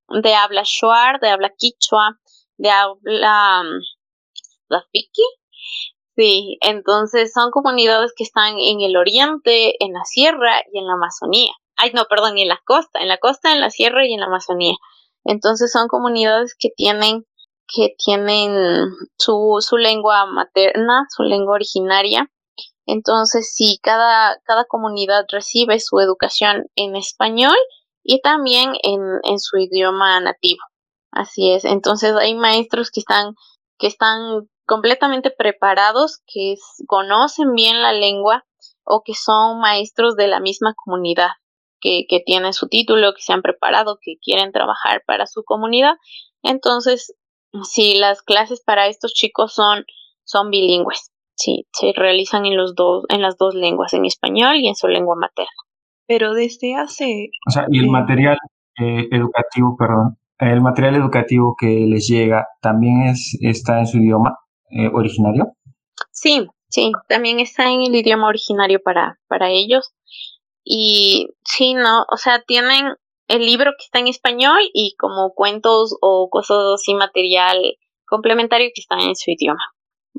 [0.08, 2.18] de habla shuar, de habla quichua,
[2.56, 3.62] de habla
[4.68, 5.22] zafiki.
[5.22, 10.86] Um, sí, entonces son comunidades que están en el oriente, en la sierra y en
[10.86, 11.52] la Amazonía.
[11.76, 14.26] Ay, no, perdón, en la costa, en la costa, en la sierra y en la
[14.26, 14.76] Amazonía.
[15.24, 17.24] Entonces son comunidades que tienen
[17.74, 22.30] que tienen su, su lengua materna, su lengua originaria.
[22.86, 27.56] Entonces, sí, cada, cada comunidad recibe su educación en español
[28.02, 30.62] y también en, en su idioma nativo.
[31.10, 31.64] Así es.
[31.64, 33.34] Entonces, hay maestros que están,
[33.78, 36.54] que están completamente preparados, que
[36.86, 38.44] conocen bien la lengua
[38.84, 41.30] o que son maestros de la misma comunidad,
[41.80, 45.94] que, que tienen su título, que se han preparado, que quieren trabajar para su comunidad.
[46.42, 47.14] Entonces,
[47.64, 49.84] sí, las clases para estos chicos son,
[50.24, 51.10] son bilingües.
[51.34, 54.88] Sí, se realizan en los dos, en las dos lenguas, en español y en su
[54.88, 55.50] lengua materna.
[56.06, 57.30] Pero desde hace.
[57.46, 58.38] O sea, y el eh, material
[58.78, 64.38] eh, educativo, perdón, el material educativo que les llega también es está en su idioma
[64.70, 65.52] eh, originario.
[66.10, 69.92] Sí, sí, también está en el idioma originario para, para ellos.
[70.64, 72.94] Y sí, no, o sea, tienen
[73.28, 77.58] el libro que está en español y como cuentos o cosas así, material
[78.06, 79.64] complementario que está en su idioma,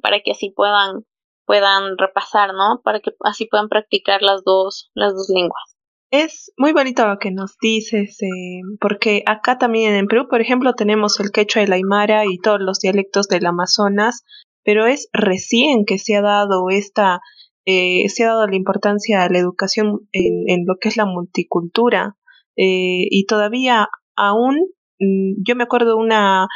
[0.01, 1.05] para que así puedan,
[1.45, 2.81] puedan repasar, ¿no?
[2.84, 5.72] Para que así puedan practicar las dos, las dos lenguas.
[6.14, 10.76] Es muy bonito lo que nos dices, eh, porque acá también en Perú, por ejemplo,
[10.76, 14.24] tenemos el quechua, el aymara y todos los dialectos del Amazonas,
[14.64, 17.20] pero es recién que se ha dado esta,
[17.66, 21.07] eh, se ha dado la importancia a la educación en, en lo que es la
[21.07, 22.16] multicultura,
[22.57, 24.68] eh, y todavía aún,
[24.99, 26.47] mm, yo me acuerdo de una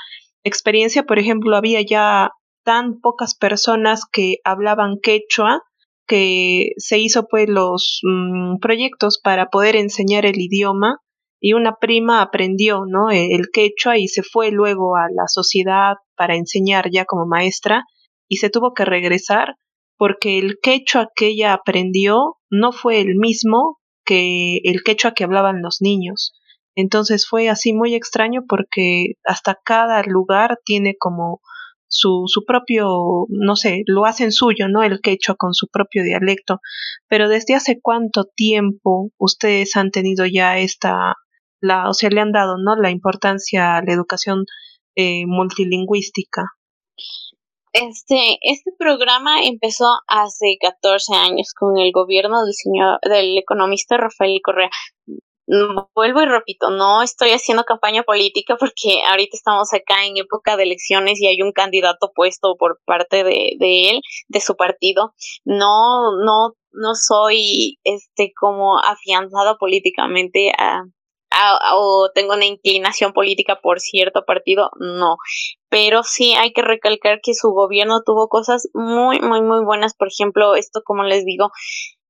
[0.43, 2.29] experiencia, por ejemplo, había ya
[2.63, 5.63] tan pocas personas que hablaban quechua,
[6.07, 10.99] que se hizo pues los mm, proyectos para poder enseñar el idioma
[11.39, 15.95] y una prima aprendió no E- el quechua y se fue luego a la sociedad
[16.15, 17.83] para enseñar ya como maestra
[18.27, 19.55] y se tuvo que regresar
[19.97, 25.61] porque el quechua que ella aprendió no fue el mismo que el quechua que hablaban
[25.61, 26.33] los niños.
[26.75, 31.41] Entonces fue así muy extraño porque hasta cada lugar tiene como
[31.87, 34.83] su, su propio, no sé, lo hacen suyo, ¿no?
[34.83, 36.59] El quechua con su propio dialecto.
[37.07, 41.15] Pero desde hace cuánto tiempo ustedes han tenido ya esta,
[41.61, 42.75] la, o sea, le han dado, ¿no?
[42.75, 44.45] La importancia a la educación
[44.95, 46.43] eh, multilingüística.
[47.73, 54.39] Este, este programa empezó hace 14 años con el gobierno del señor, del economista Rafael
[54.41, 54.69] Correa.
[55.95, 60.63] Vuelvo y repito, no estoy haciendo campaña política porque ahorita estamos acá en época de
[60.63, 65.13] elecciones y hay un candidato puesto por parte de, de él, de su partido.
[65.45, 70.83] No, no, no soy este como afianzada políticamente a,
[71.31, 75.15] a- o tengo una inclinación política por cierto partido, no.
[75.69, 79.95] Pero sí hay que recalcar que su gobierno tuvo cosas muy, muy, muy buenas.
[79.95, 81.51] Por ejemplo, esto, como les digo,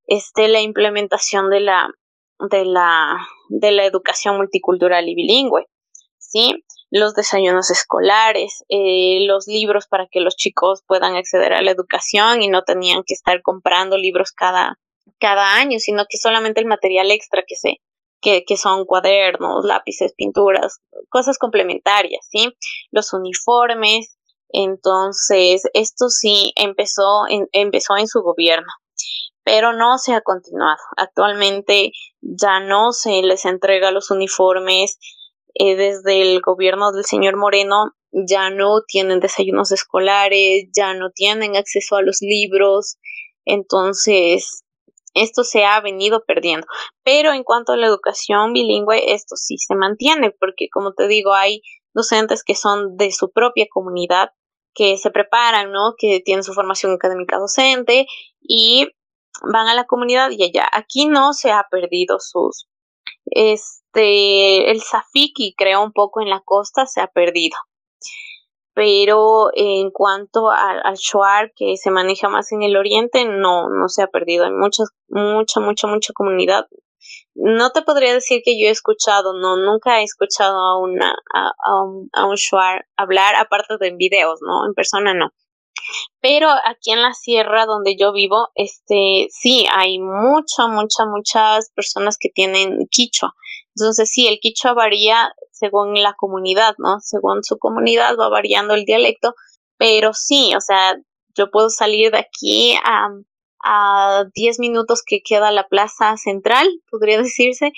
[0.08, 1.90] este, la implementación de la,
[2.40, 3.18] de la,
[3.50, 5.66] de la educación multicultural y bilingüe,
[6.18, 6.64] ¿sí?
[6.90, 12.42] Los desayunos escolares, eh, los libros para que los chicos puedan acceder a la educación
[12.42, 14.80] y no tenían que estar comprando libros cada,
[15.20, 17.82] cada año, sino que solamente el material extra que se,
[18.22, 20.80] que, que son cuadernos, lápices, pinturas,
[21.10, 22.54] cosas complementarias, ¿sí?
[22.92, 24.18] Los uniformes.
[24.50, 28.68] Entonces, esto sí empezó en, empezó en su gobierno,
[29.48, 30.76] pero no se ha continuado.
[30.98, 35.00] Actualmente ya no se les entrega los uniformes
[35.54, 37.94] eh, desde el gobierno del señor Moreno.
[38.12, 42.98] Ya no tienen desayunos escolares, ya no tienen acceso a los libros.
[43.46, 44.66] Entonces,
[45.14, 46.68] esto se ha venido perdiendo.
[47.06, 51.34] Pero en cuanto a la educación bilingüe, esto sí se mantiene, porque como te digo,
[51.34, 51.62] hay
[51.94, 54.32] docentes que son de su propia comunidad,
[54.74, 55.94] que se preparan, ¿no?
[55.98, 58.08] Que tienen su formación académica docente
[58.42, 58.90] y
[59.42, 60.68] van a la comunidad y allá.
[60.72, 62.68] Aquí no se ha perdido sus,
[63.26, 67.58] este, el Zafiki creo un poco en la costa se ha perdido.
[68.74, 73.90] Pero en cuanto al, al Shuar, que se maneja más en el oriente, no, no
[73.90, 74.46] se ha perdido.
[74.46, 76.68] Hay muchas, mucha, mucha, mucha comunidad.
[77.34, 81.84] No te podría decir que yo he escuchado, no, nunca he escuchado a una, a
[81.84, 84.68] un, a un Shuar hablar, aparte de en videos, ¿no?
[84.68, 85.32] En persona no.
[86.20, 92.18] Pero aquí en la sierra donde yo vivo, este, sí, hay mucha, mucha, muchas personas
[92.20, 93.34] que tienen quichua.
[93.76, 97.00] Entonces, sí, el quichua varía según la comunidad, ¿no?
[97.00, 99.34] Según su comunidad va variando el dialecto,
[99.78, 100.96] pero sí, o sea,
[101.36, 103.10] yo puedo salir de aquí a,
[103.70, 107.74] a 10 minutos que queda la plaza central, podría decirse,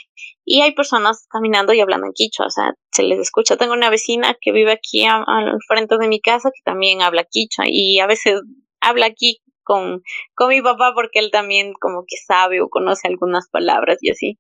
[0.46, 3.58] y hay personas caminando y hablando en quichua, o sea, se les escucha.
[3.58, 7.66] Tengo una vecina que vive aquí al frente de mi casa que también habla quichua
[7.68, 8.42] y a veces
[8.82, 10.04] habla aquí con,
[10.36, 14.40] con mi papá porque él también como que sabe o conoce algunas palabras y así.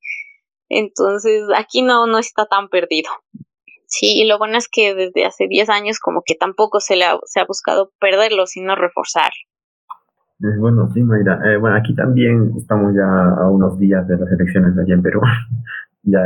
[0.69, 3.09] Entonces, aquí no, no está tan perdido.
[3.87, 7.17] Sí, y lo bueno es que desde hace 10 años como que tampoco se, ha,
[7.25, 9.48] se ha buscado perderlo, sino reforzarlo.
[10.39, 11.41] Bueno, sí, Mayra.
[11.45, 15.21] Eh, bueno, aquí también estamos ya a unos días de las elecciones allí en Perú.
[16.03, 16.21] ya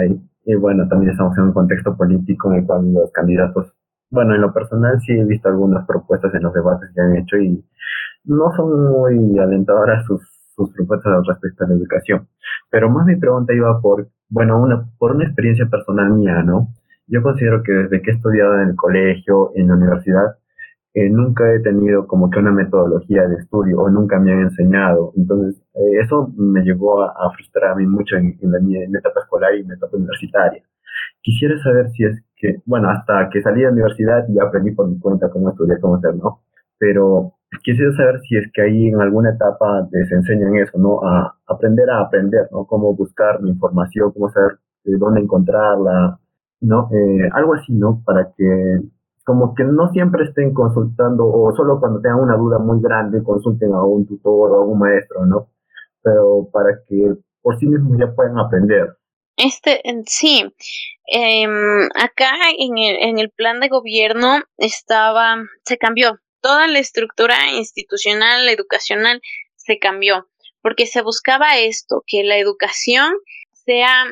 [0.46, 3.74] y bueno, también estamos en un contexto político en el cual los candidatos,
[4.12, 7.38] bueno, en lo personal sí he visto algunas propuestas en los debates que han hecho
[7.38, 7.64] y
[8.26, 10.22] no son muy alentadoras sus,
[10.56, 12.28] sus propuestas respecto a la educación.
[12.70, 16.70] Pero más mi pregunta iba por, bueno, una, por una experiencia personal mía, ¿no?
[17.08, 20.38] Yo considero que desde que he estudiado en el colegio, en la universidad,
[20.94, 25.12] eh, nunca he tenido como que una metodología de estudio o nunca me han enseñado.
[25.18, 29.22] Entonces, eh, eso me llevó a, a, frustrarme mucho en, en, la, en, mi etapa
[29.22, 30.64] escolar y en mi etapa universitaria.
[31.22, 34.88] Quisiera saber si es que, bueno, hasta que salí de la universidad ya aprendí por
[34.88, 36.42] mi cuenta cómo estudiar, cómo hacer, ¿no?
[36.78, 37.34] Pero
[37.64, 41.00] quisiera saber si es que ahí en alguna etapa les enseñan eso, ¿no?
[41.04, 42.66] A aprender a aprender, ¿no?
[42.66, 46.20] Cómo buscar mi información, cómo saber dónde encontrarla,
[46.62, 46.90] ¿no?
[46.92, 48.02] Eh, algo así, ¿no?
[48.06, 48.80] Para que
[49.24, 53.74] como que no siempre estén consultando o solo cuando tengan una duda muy grande consulten
[53.74, 55.50] a un tutor o a un maestro, ¿no?
[56.02, 58.98] Pero para que por sí mismos ya puedan aprender.
[59.36, 60.46] Este, sí,
[61.12, 61.46] eh,
[61.96, 68.48] acá en el, en el plan de gobierno estaba, se cambió, toda la estructura institucional,
[68.50, 69.22] educacional,
[69.56, 70.28] se cambió,
[70.62, 73.14] porque se buscaba esto, que la educación
[73.54, 74.06] sea,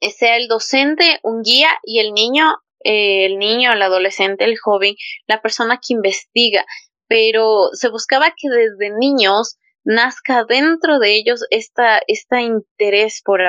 [0.00, 4.94] sea el docente, un guía y el niño el niño, el adolescente, el joven,
[5.26, 6.64] la persona que investiga,
[7.08, 13.40] pero se buscaba que desde niños nazca dentro de ellos esta, este interés por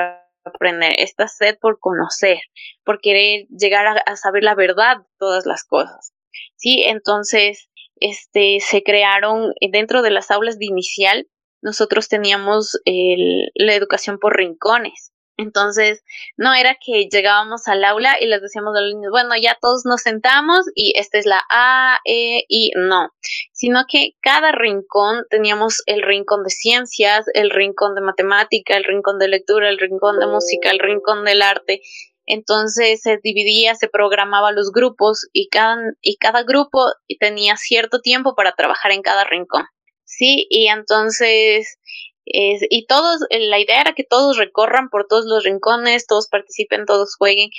[0.44, 2.38] aprender, esta sed por conocer,
[2.84, 6.12] por querer llegar a, saber la verdad de todas las cosas.
[6.56, 11.26] Sí, entonces, este, se crearon dentro de las aulas de inicial,
[11.62, 15.12] nosotros teníamos el, la educación por rincones.
[15.38, 16.02] Entonces,
[16.36, 19.82] no era que llegábamos al aula y les decíamos a los niños, bueno, ya todos
[19.84, 23.10] nos sentamos y esta es la A, E, I, no,
[23.52, 29.18] sino que cada rincón teníamos el rincón de ciencias, el rincón de matemática, el rincón
[29.18, 31.82] de lectura, el rincón de música, el rincón del arte.
[32.24, 36.86] Entonces se dividía, se programaba los grupos y cada, y cada grupo
[37.20, 39.64] tenía cierto tiempo para trabajar en cada rincón.
[40.04, 41.78] Sí, y entonces
[42.26, 47.14] y todos, la idea era que todos recorran por todos los rincones, todos participen, todos
[47.16, 47.50] jueguen.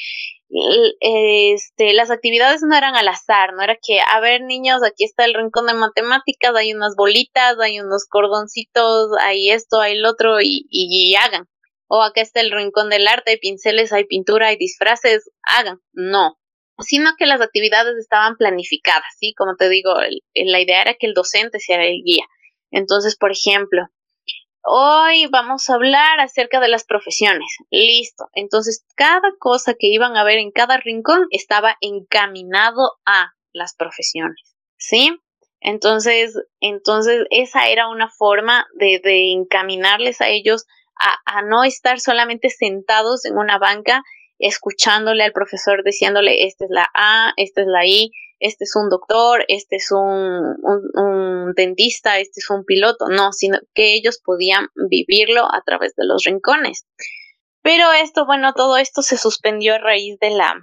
[1.00, 5.26] Este, las actividades no eran al azar, no era que, a ver niños, aquí está
[5.26, 10.42] el rincón de matemáticas, hay unas bolitas, hay unos cordoncitos, hay esto, hay el otro,
[10.42, 11.48] y, y, hagan.
[11.88, 15.80] O acá está el rincón del arte, hay pinceles, hay pintura, hay disfraces, hagan.
[15.94, 16.38] No,
[16.80, 19.34] sino que las actividades estaban planificadas, ¿sí?
[19.34, 19.94] Como te digo,
[20.36, 22.26] la idea era que el docente sea el guía.
[22.72, 23.88] Entonces, por ejemplo,
[24.70, 27.48] Hoy vamos a hablar acerca de las profesiones.
[27.72, 28.26] Listo.
[28.34, 34.58] Entonces, cada cosa que iban a ver en cada rincón estaba encaminado a las profesiones.
[34.76, 35.18] ¿Sí?
[35.62, 39.00] Entonces, entonces esa era una forma de,
[39.32, 40.66] encaminarles a ellos
[41.00, 44.04] a, a, no estar solamente sentados en una banca
[44.38, 48.90] escuchándole al profesor diciéndole esta es la A, esta es la I, este es un
[48.90, 50.56] doctor, este es un,
[50.94, 56.06] un, dentista, este es un piloto, no, sino que ellos podían vivirlo a través de
[56.06, 56.86] los rincones.
[57.62, 60.56] Pero esto, bueno, todo esto se suspendió a raíz de la,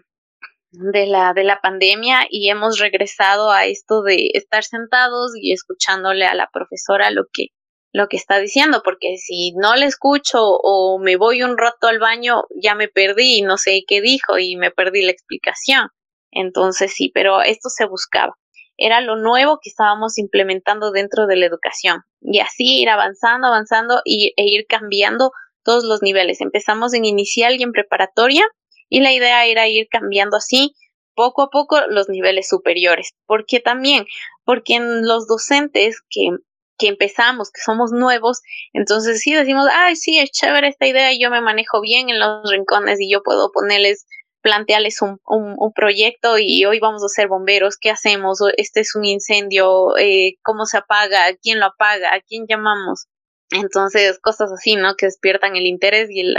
[0.71, 6.27] de la, de la pandemia y hemos regresado a esto de estar sentados y escuchándole
[6.27, 7.49] a la profesora lo que,
[7.93, 11.99] lo que está diciendo, porque si no le escucho o me voy un rato al
[11.99, 15.89] baño, ya me perdí y no sé qué dijo y me perdí la explicación.
[16.35, 18.35] Entonces sí, pero esto se buscaba.
[18.77, 22.03] Era lo nuevo que estábamos implementando dentro de la educación.
[22.21, 25.31] Y así ir avanzando, avanzando y, e ir cambiando
[25.63, 26.41] todos los niveles.
[26.41, 28.45] Empezamos en inicial y en preparatoria
[28.89, 30.75] y la idea era ir cambiando así
[31.15, 33.13] poco a poco los niveles superiores.
[33.27, 34.07] ¿Por qué también?
[34.45, 36.31] Porque en los docentes que,
[36.79, 38.41] que empezamos, que somos nuevos,
[38.73, 42.51] entonces sí decimos, ay, sí, es chévere esta idea, yo me manejo bien en los
[42.51, 44.07] rincones y yo puedo ponerles
[44.45, 48.41] plantearles un, un, un, proyecto y hoy vamos a ser bomberos, ¿qué hacemos?
[48.59, 51.35] Este es un incendio, eh, ¿cómo se apaga?
[51.43, 52.15] ¿Quién lo apaga?
[52.15, 53.07] ¿A quién llamamos?
[53.51, 54.97] Entonces, cosas así, ¿no?
[54.97, 56.37] Que despiertan el interés y, el,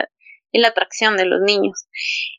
[0.51, 1.87] y la atracción de los niños.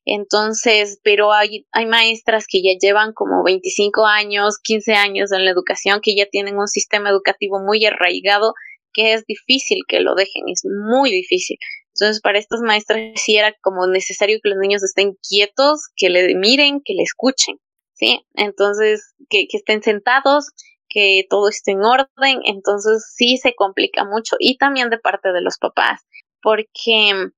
[0.05, 5.51] Entonces, pero hay, hay maestras que ya llevan como 25 años, 15 años en la
[5.51, 8.55] educación, que ya tienen un sistema educativo muy arraigado,
[8.93, 11.59] que es difícil que lo dejen, es muy difícil.
[11.99, 16.35] Entonces, para estas maestras sí era como necesario que los niños estén quietos, que le
[16.35, 17.57] miren, que le escuchen,
[17.95, 18.27] ¿sí?
[18.35, 20.51] Entonces, que, estén sentados,
[20.91, 25.41] que todo esté en orden, entonces sí se complica mucho y también de parte de
[25.41, 26.03] los papás,
[26.43, 27.31] porque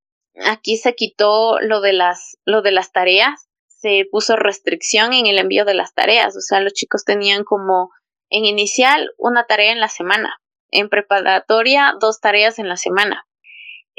[0.45, 5.39] aquí se quitó lo de las, lo de las tareas, se puso restricción en el
[5.39, 7.91] envío de las tareas, o sea, los chicos tenían como
[8.29, 10.37] en inicial una tarea en la semana,
[10.73, 13.28] en preparatoria dos tareas en la semana.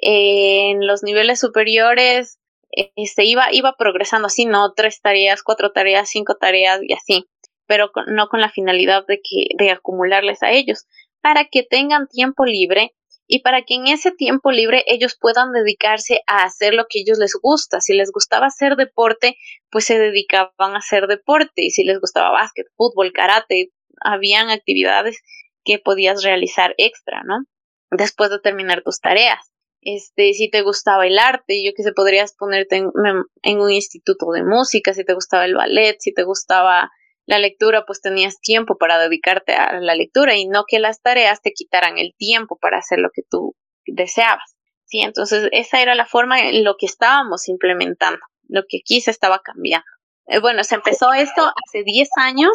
[0.01, 2.39] En los niveles superiores
[2.71, 4.73] se este, iba, iba progresando así, ¿no?
[4.73, 7.25] Tres tareas, cuatro tareas, cinco tareas y así,
[7.67, 10.85] pero no con la finalidad de, que, de acumularles a ellos,
[11.21, 12.93] para que tengan tiempo libre
[13.27, 17.19] y para que en ese tiempo libre ellos puedan dedicarse a hacer lo que ellos
[17.19, 17.79] les gusta.
[17.79, 19.37] Si les gustaba hacer deporte,
[19.69, 23.69] pues se dedicaban a hacer deporte y si les gustaba básquet, fútbol, karate,
[24.01, 25.19] habían actividades
[25.63, 27.43] que podías realizar extra, ¿no?
[27.91, 29.51] Después de terminar tus tareas.
[29.81, 34.43] Este, si te gustaba el arte, yo que sé, podrías ponerte en, un instituto de
[34.43, 36.91] música, si te gustaba el ballet, si te gustaba
[37.25, 41.41] la lectura, pues tenías tiempo para dedicarte a la lectura y no que las tareas
[41.41, 43.55] te quitaran el tiempo para hacer lo que tú
[43.85, 44.55] deseabas.
[44.85, 49.11] Sí, entonces esa era la forma en lo que estábamos implementando, lo que aquí se
[49.11, 49.85] estaba cambiando.
[50.25, 52.51] Eh, bueno, se empezó esto hace 10 años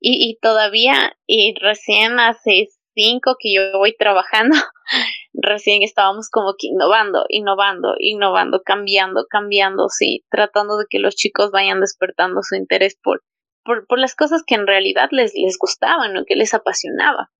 [0.00, 4.56] y, y todavía, y recién hace 5 que yo voy trabajando,
[5.42, 11.50] recién estábamos como que innovando, innovando, innovando, cambiando, cambiando, sí, tratando de que los chicos
[11.50, 13.22] vayan despertando su interés por,
[13.64, 17.30] por, por las cosas que en realidad les, les gustaban o que les apasionaba.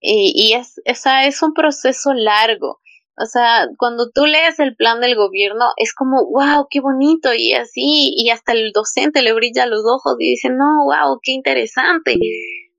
[0.00, 2.80] Y, y es, esa es un proceso largo.
[3.18, 7.54] O sea, cuando tú lees el plan del gobierno, es como, wow, qué bonito, y
[7.54, 12.18] así, y hasta el docente le brilla los ojos y dice, no, wow, qué interesante.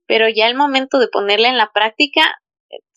[0.05, 2.21] Pero ya el momento de ponerle en la práctica,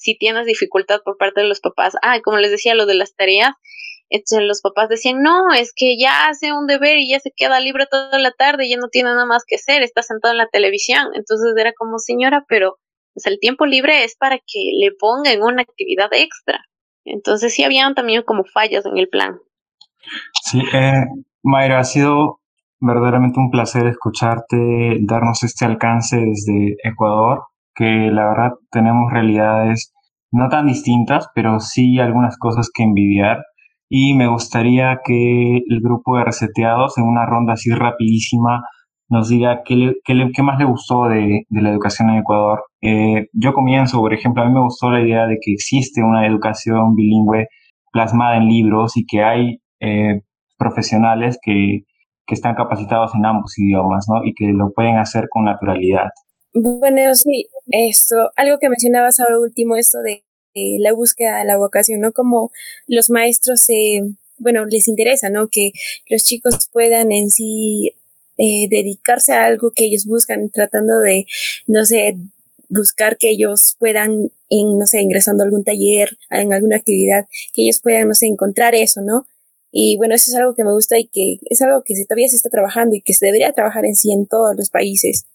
[0.00, 3.14] si tienes dificultad por parte de los papás, ah, como les decía, lo de las
[3.14, 3.54] tareas,
[4.08, 7.60] entonces los papás decían, no, es que ya hace un deber y ya se queda
[7.60, 10.48] libre toda la tarde ya no tiene nada más que hacer, está sentado en la
[10.48, 11.08] televisión.
[11.14, 12.78] Entonces era como, señora, pero
[13.14, 16.64] pues, el tiempo libre es para que le pongan una actividad extra.
[17.04, 19.38] Entonces sí habían también como fallas en el plan.
[20.42, 21.04] Sí, eh,
[21.44, 22.40] Mayra, ha sido
[22.80, 24.56] verdaderamente un placer escucharte,
[25.02, 27.44] darnos este alcance desde Ecuador,
[27.74, 29.92] que la verdad tenemos realidades
[30.32, 33.42] no tan distintas, pero sí algunas cosas que envidiar
[33.88, 38.62] y me gustaría que el grupo de reseteados en una ronda así rapidísima
[39.08, 42.62] nos diga qué, qué, más le gustó de, la educación en Ecuador.
[42.80, 46.26] Eh, yo comienzo, por ejemplo, a mí me gustó la idea de que existe una
[46.26, 47.48] educación bilingüe
[47.92, 50.20] plasmada en libros y que hay eh,
[50.56, 51.80] profesionales que,
[52.24, 54.24] que están capacitados en ambos idiomas, ¿no?
[54.24, 56.10] Y que lo pueden hacer con naturalidad.
[56.52, 60.24] Bueno, sí, esto, algo que mencionabas ahora último, esto de
[60.54, 62.12] eh, la búsqueda de la vocación, ¿no?
[62.12, 62.50] Como
[62.88, 64.02] los maestros, eh,
[64.38, 65.48] bueno, les interesa, ¿no?
[65.48, 65.70] Que
[66.08, 67.94] los chicos puedan en sí
[68.36, 71.26] eh, dedicarse a algo que ellos buscan, tratando de,
[71.68, 72.16] no sé,
[72.68, 77.62] buscar que ellos puedan, en, no sé, ingresando a algún taller, en alguna actividad, que
[77.62, 79.24] ellos puedan, no sé, encontrar eso, ¿no?
[79.70, 82.36] Y bueno, eso es algo que me gusta y que es algo que todavía se
[82.36, 85.26] está trabajando y que se debería trabajar en sí en todos los países.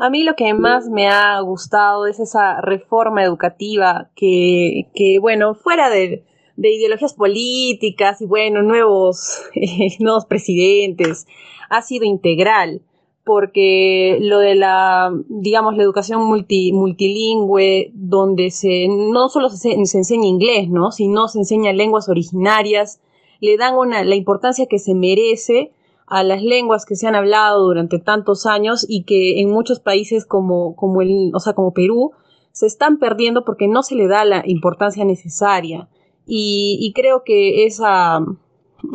[0.00, 5.56] A mí lo que más me ha gustado es esa reforma educativa que, que bueno,
[5.56, 6.24] fuera de,
[6.56, 9.42] de ideologías políticas y bueno, nuevos,
[9.98, 11.26] nuevos presidentes,
[11.68, 12.80] ha sido integral,
[13.24, 19.98] porque lo de la, digamos, la educación multi, multilingüe, donde se, no solo se, se
[19.98, 20.92] enseña inglés, ¿no?
[20.92, 23.00] sino se enseña lenguas originarias,
[23.40, 25.72] le dan una, la importancia que se merece
[26.10, 30.24] a las lenguas que se han hablado durante tantos años y que en muchos países
[30.24, 32.12] como, como, el, o sea, como Perú
[32.52, 35.88] se están perdiendo porque no se le da la importancia necesaria.
[36.30, 38.20] Y, creo que esa,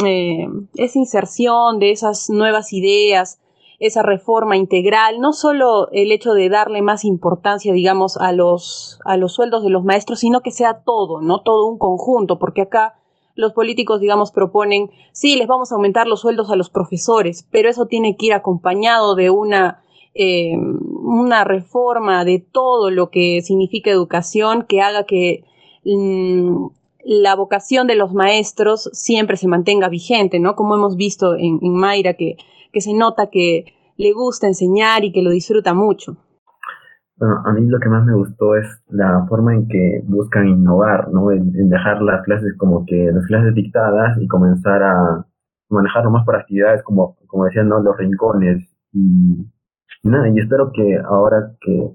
[0.06, 3.40] eh, esa inserción de esas nuevas ideas,
[3.80, 9.18] esa reforma integral, no solo el hecho de darle más importancia, digamos, a los, a
[9.18, 11.42] los sueldos de los maestros, sino que sea todo, ¿no?
[11.42, 13.00] Todo un conjunto, porque acá
[13.36, 17.70] los políticos, digamos, proponen, sí, les vamos a aumentar los sueldos a los profesores, pero
[17.70, 23.90] eso tiene que ir acompañado de una, eh, una reforma de todo lo que significa
[23.90, 25.44] educación que haga que
[25.84, 26.68] mm,
[27.06, 30.56] la vocación de los maestros siempre se mantenga vigente, ¿no?
[30.56, 32.38] Como hemos visto en, en Mayra, que,
[32.72, 36.18] que se nota que le gusta enseñar y que lo disfruta mucho.
[37.46, 41.32] A mí lo que más me gustó es la forma en que buscan innovar, ¿no?
[41.32, 45.26] En, dejar las clases como que las clases dictadas y comenzar a
[45.70, 47.80] manejarlo más por actividades como, como decían, ¿no?
[47.82, 49.48] Los rincones y,
[50.04, 51.92] nada, y espero que ahora que,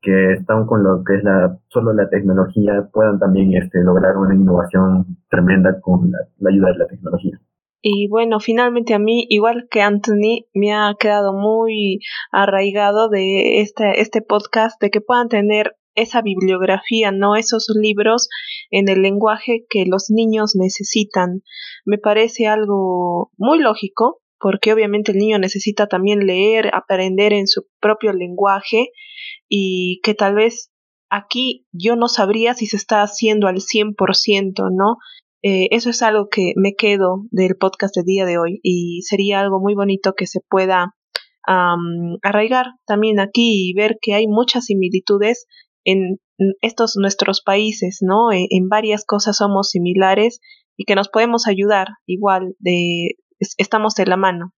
[0.00, 4.34] que están con lo que es la, solo la tecnología puedan también este, lograr una
[4.34, 7.40] innovación tremenda con la ayuda de la tecnología.
[7.82, 11.98] Y bueno, finalmente a mí, igual que Anthony, me ha quedado muy
[12.30, 18.28] arraigado de este, este podcast, de que puedan tener esa bibliografía, no esos libros
[18.70, 21.42] en el lenguaje que los niños necesitan.
[21.84, 27.66] Me parece algo muy lógico porque obviamente el niño necesita también leer, aprender en su
[27.80, 28.90] propio lenguaje
[29.48, 30.72] y que tal vez
[31.10, 34.96] aquí yo no sabría si se está haciendo al 100%, ¿no?
[35.42, 39.40] Eh, eso es algo que me quedo del podcast de día de hoy y sería
[39.40, 40.94] algo muy bonito que se pueda
[41.44, 45.48] arraigar también aquí y ver que hay muchas similitudes
[45.84, 46.18] en
[46.60, 48.30] estos nuestros países, ¿no?
[48.30, 50.38] En, en varias cosas somos similares
[50.76, 53.16] y que nos podemos ayudar igual de
[53.58, 54.52] estamos de la mano.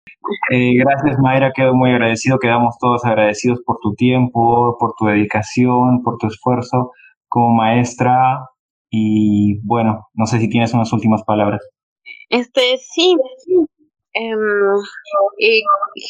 [0.51, 6.03] Eh, gracias Mayra, quedo muy agradecido, quedamos todos agradecidos por tu tiempo, por tu dedicación,
[6.03, 6.91] por tu esfuerzo
[7.29, 8.49] como maestra
[8.95, 11.61] y bueno, no sé si tienes unas últimas palabras.
[12.29, 13.17] Este, sí.
[14.17, 14.31] Eh,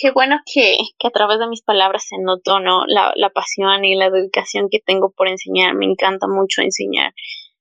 [0.03, 2.85] qué bueno que, que, a través de mis palabras se notó ¿no?
[2.87, 5.75] la, la pasión y la dedicación que tengo por enseñar.
[5.75, 7.13] Me encanta mucho enseñar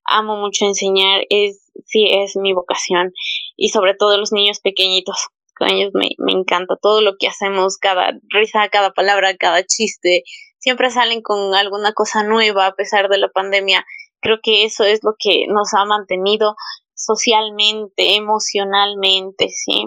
[0.05, 3.11] amo mucho enseñar, es, sí, es mi vocación.
[3.55, 7.77] Y sobre todo los niños pequeñitos, con ellos me, me encanta todo lo que hacemos,
[7.77, 10.23] cada risa, cada palabra, cada chiste,
[10.57, 13.85] siempre salen con alguna cosa nueva a pesar de la pandemia.
[14.23, 16.55] Creo que eso es lo que nos ha mantenido
[16.95, 19.85] socialmente, emocionalmente, ¿sí?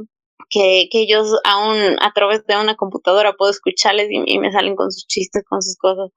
[0.51, 4.77] Que, que ellos aún a través de una computadora puedo escucharles y, y me salen
[4.77, 6.11] con sus chistes, con sus cosas.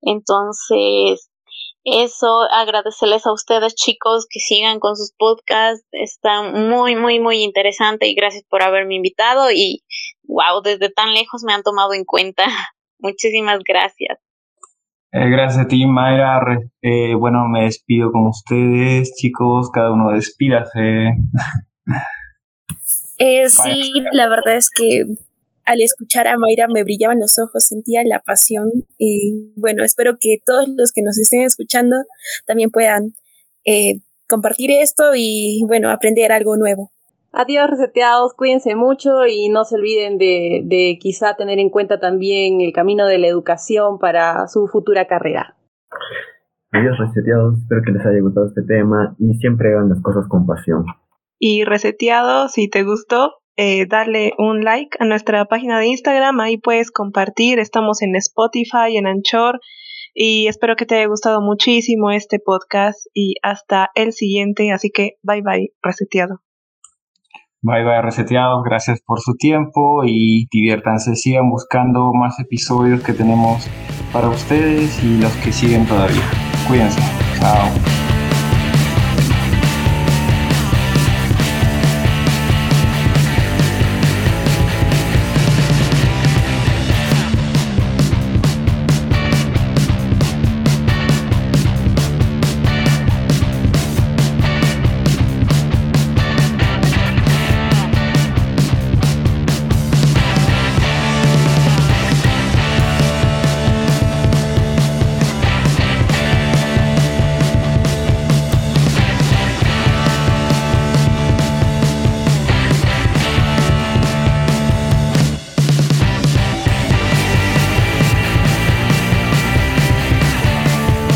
[0.00, 1.30] Entonces,
[1.84, 8.08] eso, agradecerles a ustedes chicos que sigan con sus podcasts, está muy, muy, muy interesante
[8.08, 9.84] y gracias por haberme invitado y
[10.24, 12.44] wow, desde tan lejos me han tomado en cuenta.
[12.98, 14.18] Muchísimas gracias.
[15.10, 16.40] Eh, gracias a ti, Mayra.
[16.82, 19.70] Eh, bueno, me despido con ustedes, chicos.
[19.70, 21.16] Cada uno despídase.
[23.20, 25.02] Eh, sí, la verdad es que
[25.64, 30.38] al escuchar a Mayra me brillaban los ojos, sentía la pasión y bueno, espero que
[30.46, 31.96] todos los que nos estén escuchando
[32.46, 33.14] también puedan
[33.64, 36.92] eh, compartir esto y bueno, aprender algo nuevo.
[37.32, 42.60] Adiós reseteados, cuídense mucho y no se olviden de, de quizá tener en cuenta también
[42.60, 45.54] el camino de la educación para su futura carrera.
[46.72, 50.46] Adiós reseteados, espero que les haya gustado este tema y siempre hagan las cosas con
[50.46, 50.84] pasión.
[51.38, 56.58] Y reseteados, si te gustó, eh, darle un like a nuestra página de Instagram, ahí
[56.58, 59.60] puedes compartir, estamos en Spotify, en Anchor
[60.14, 65.18] y espero que te haya gustado muchísimo este podcast y hasta el siguiente, así que
[65.22, 66.40] bye bye, reseteado.
[67.60, 73.68] Bye bye, reseteados, gracias por su tiempo y diviértanse, sigan buscando más episodios que tenemos
[74.12, 76.22] para ustedes y los que siguen todavía.
[76.68, 77.00] Cuídense,
[77.40, 77.97] chao.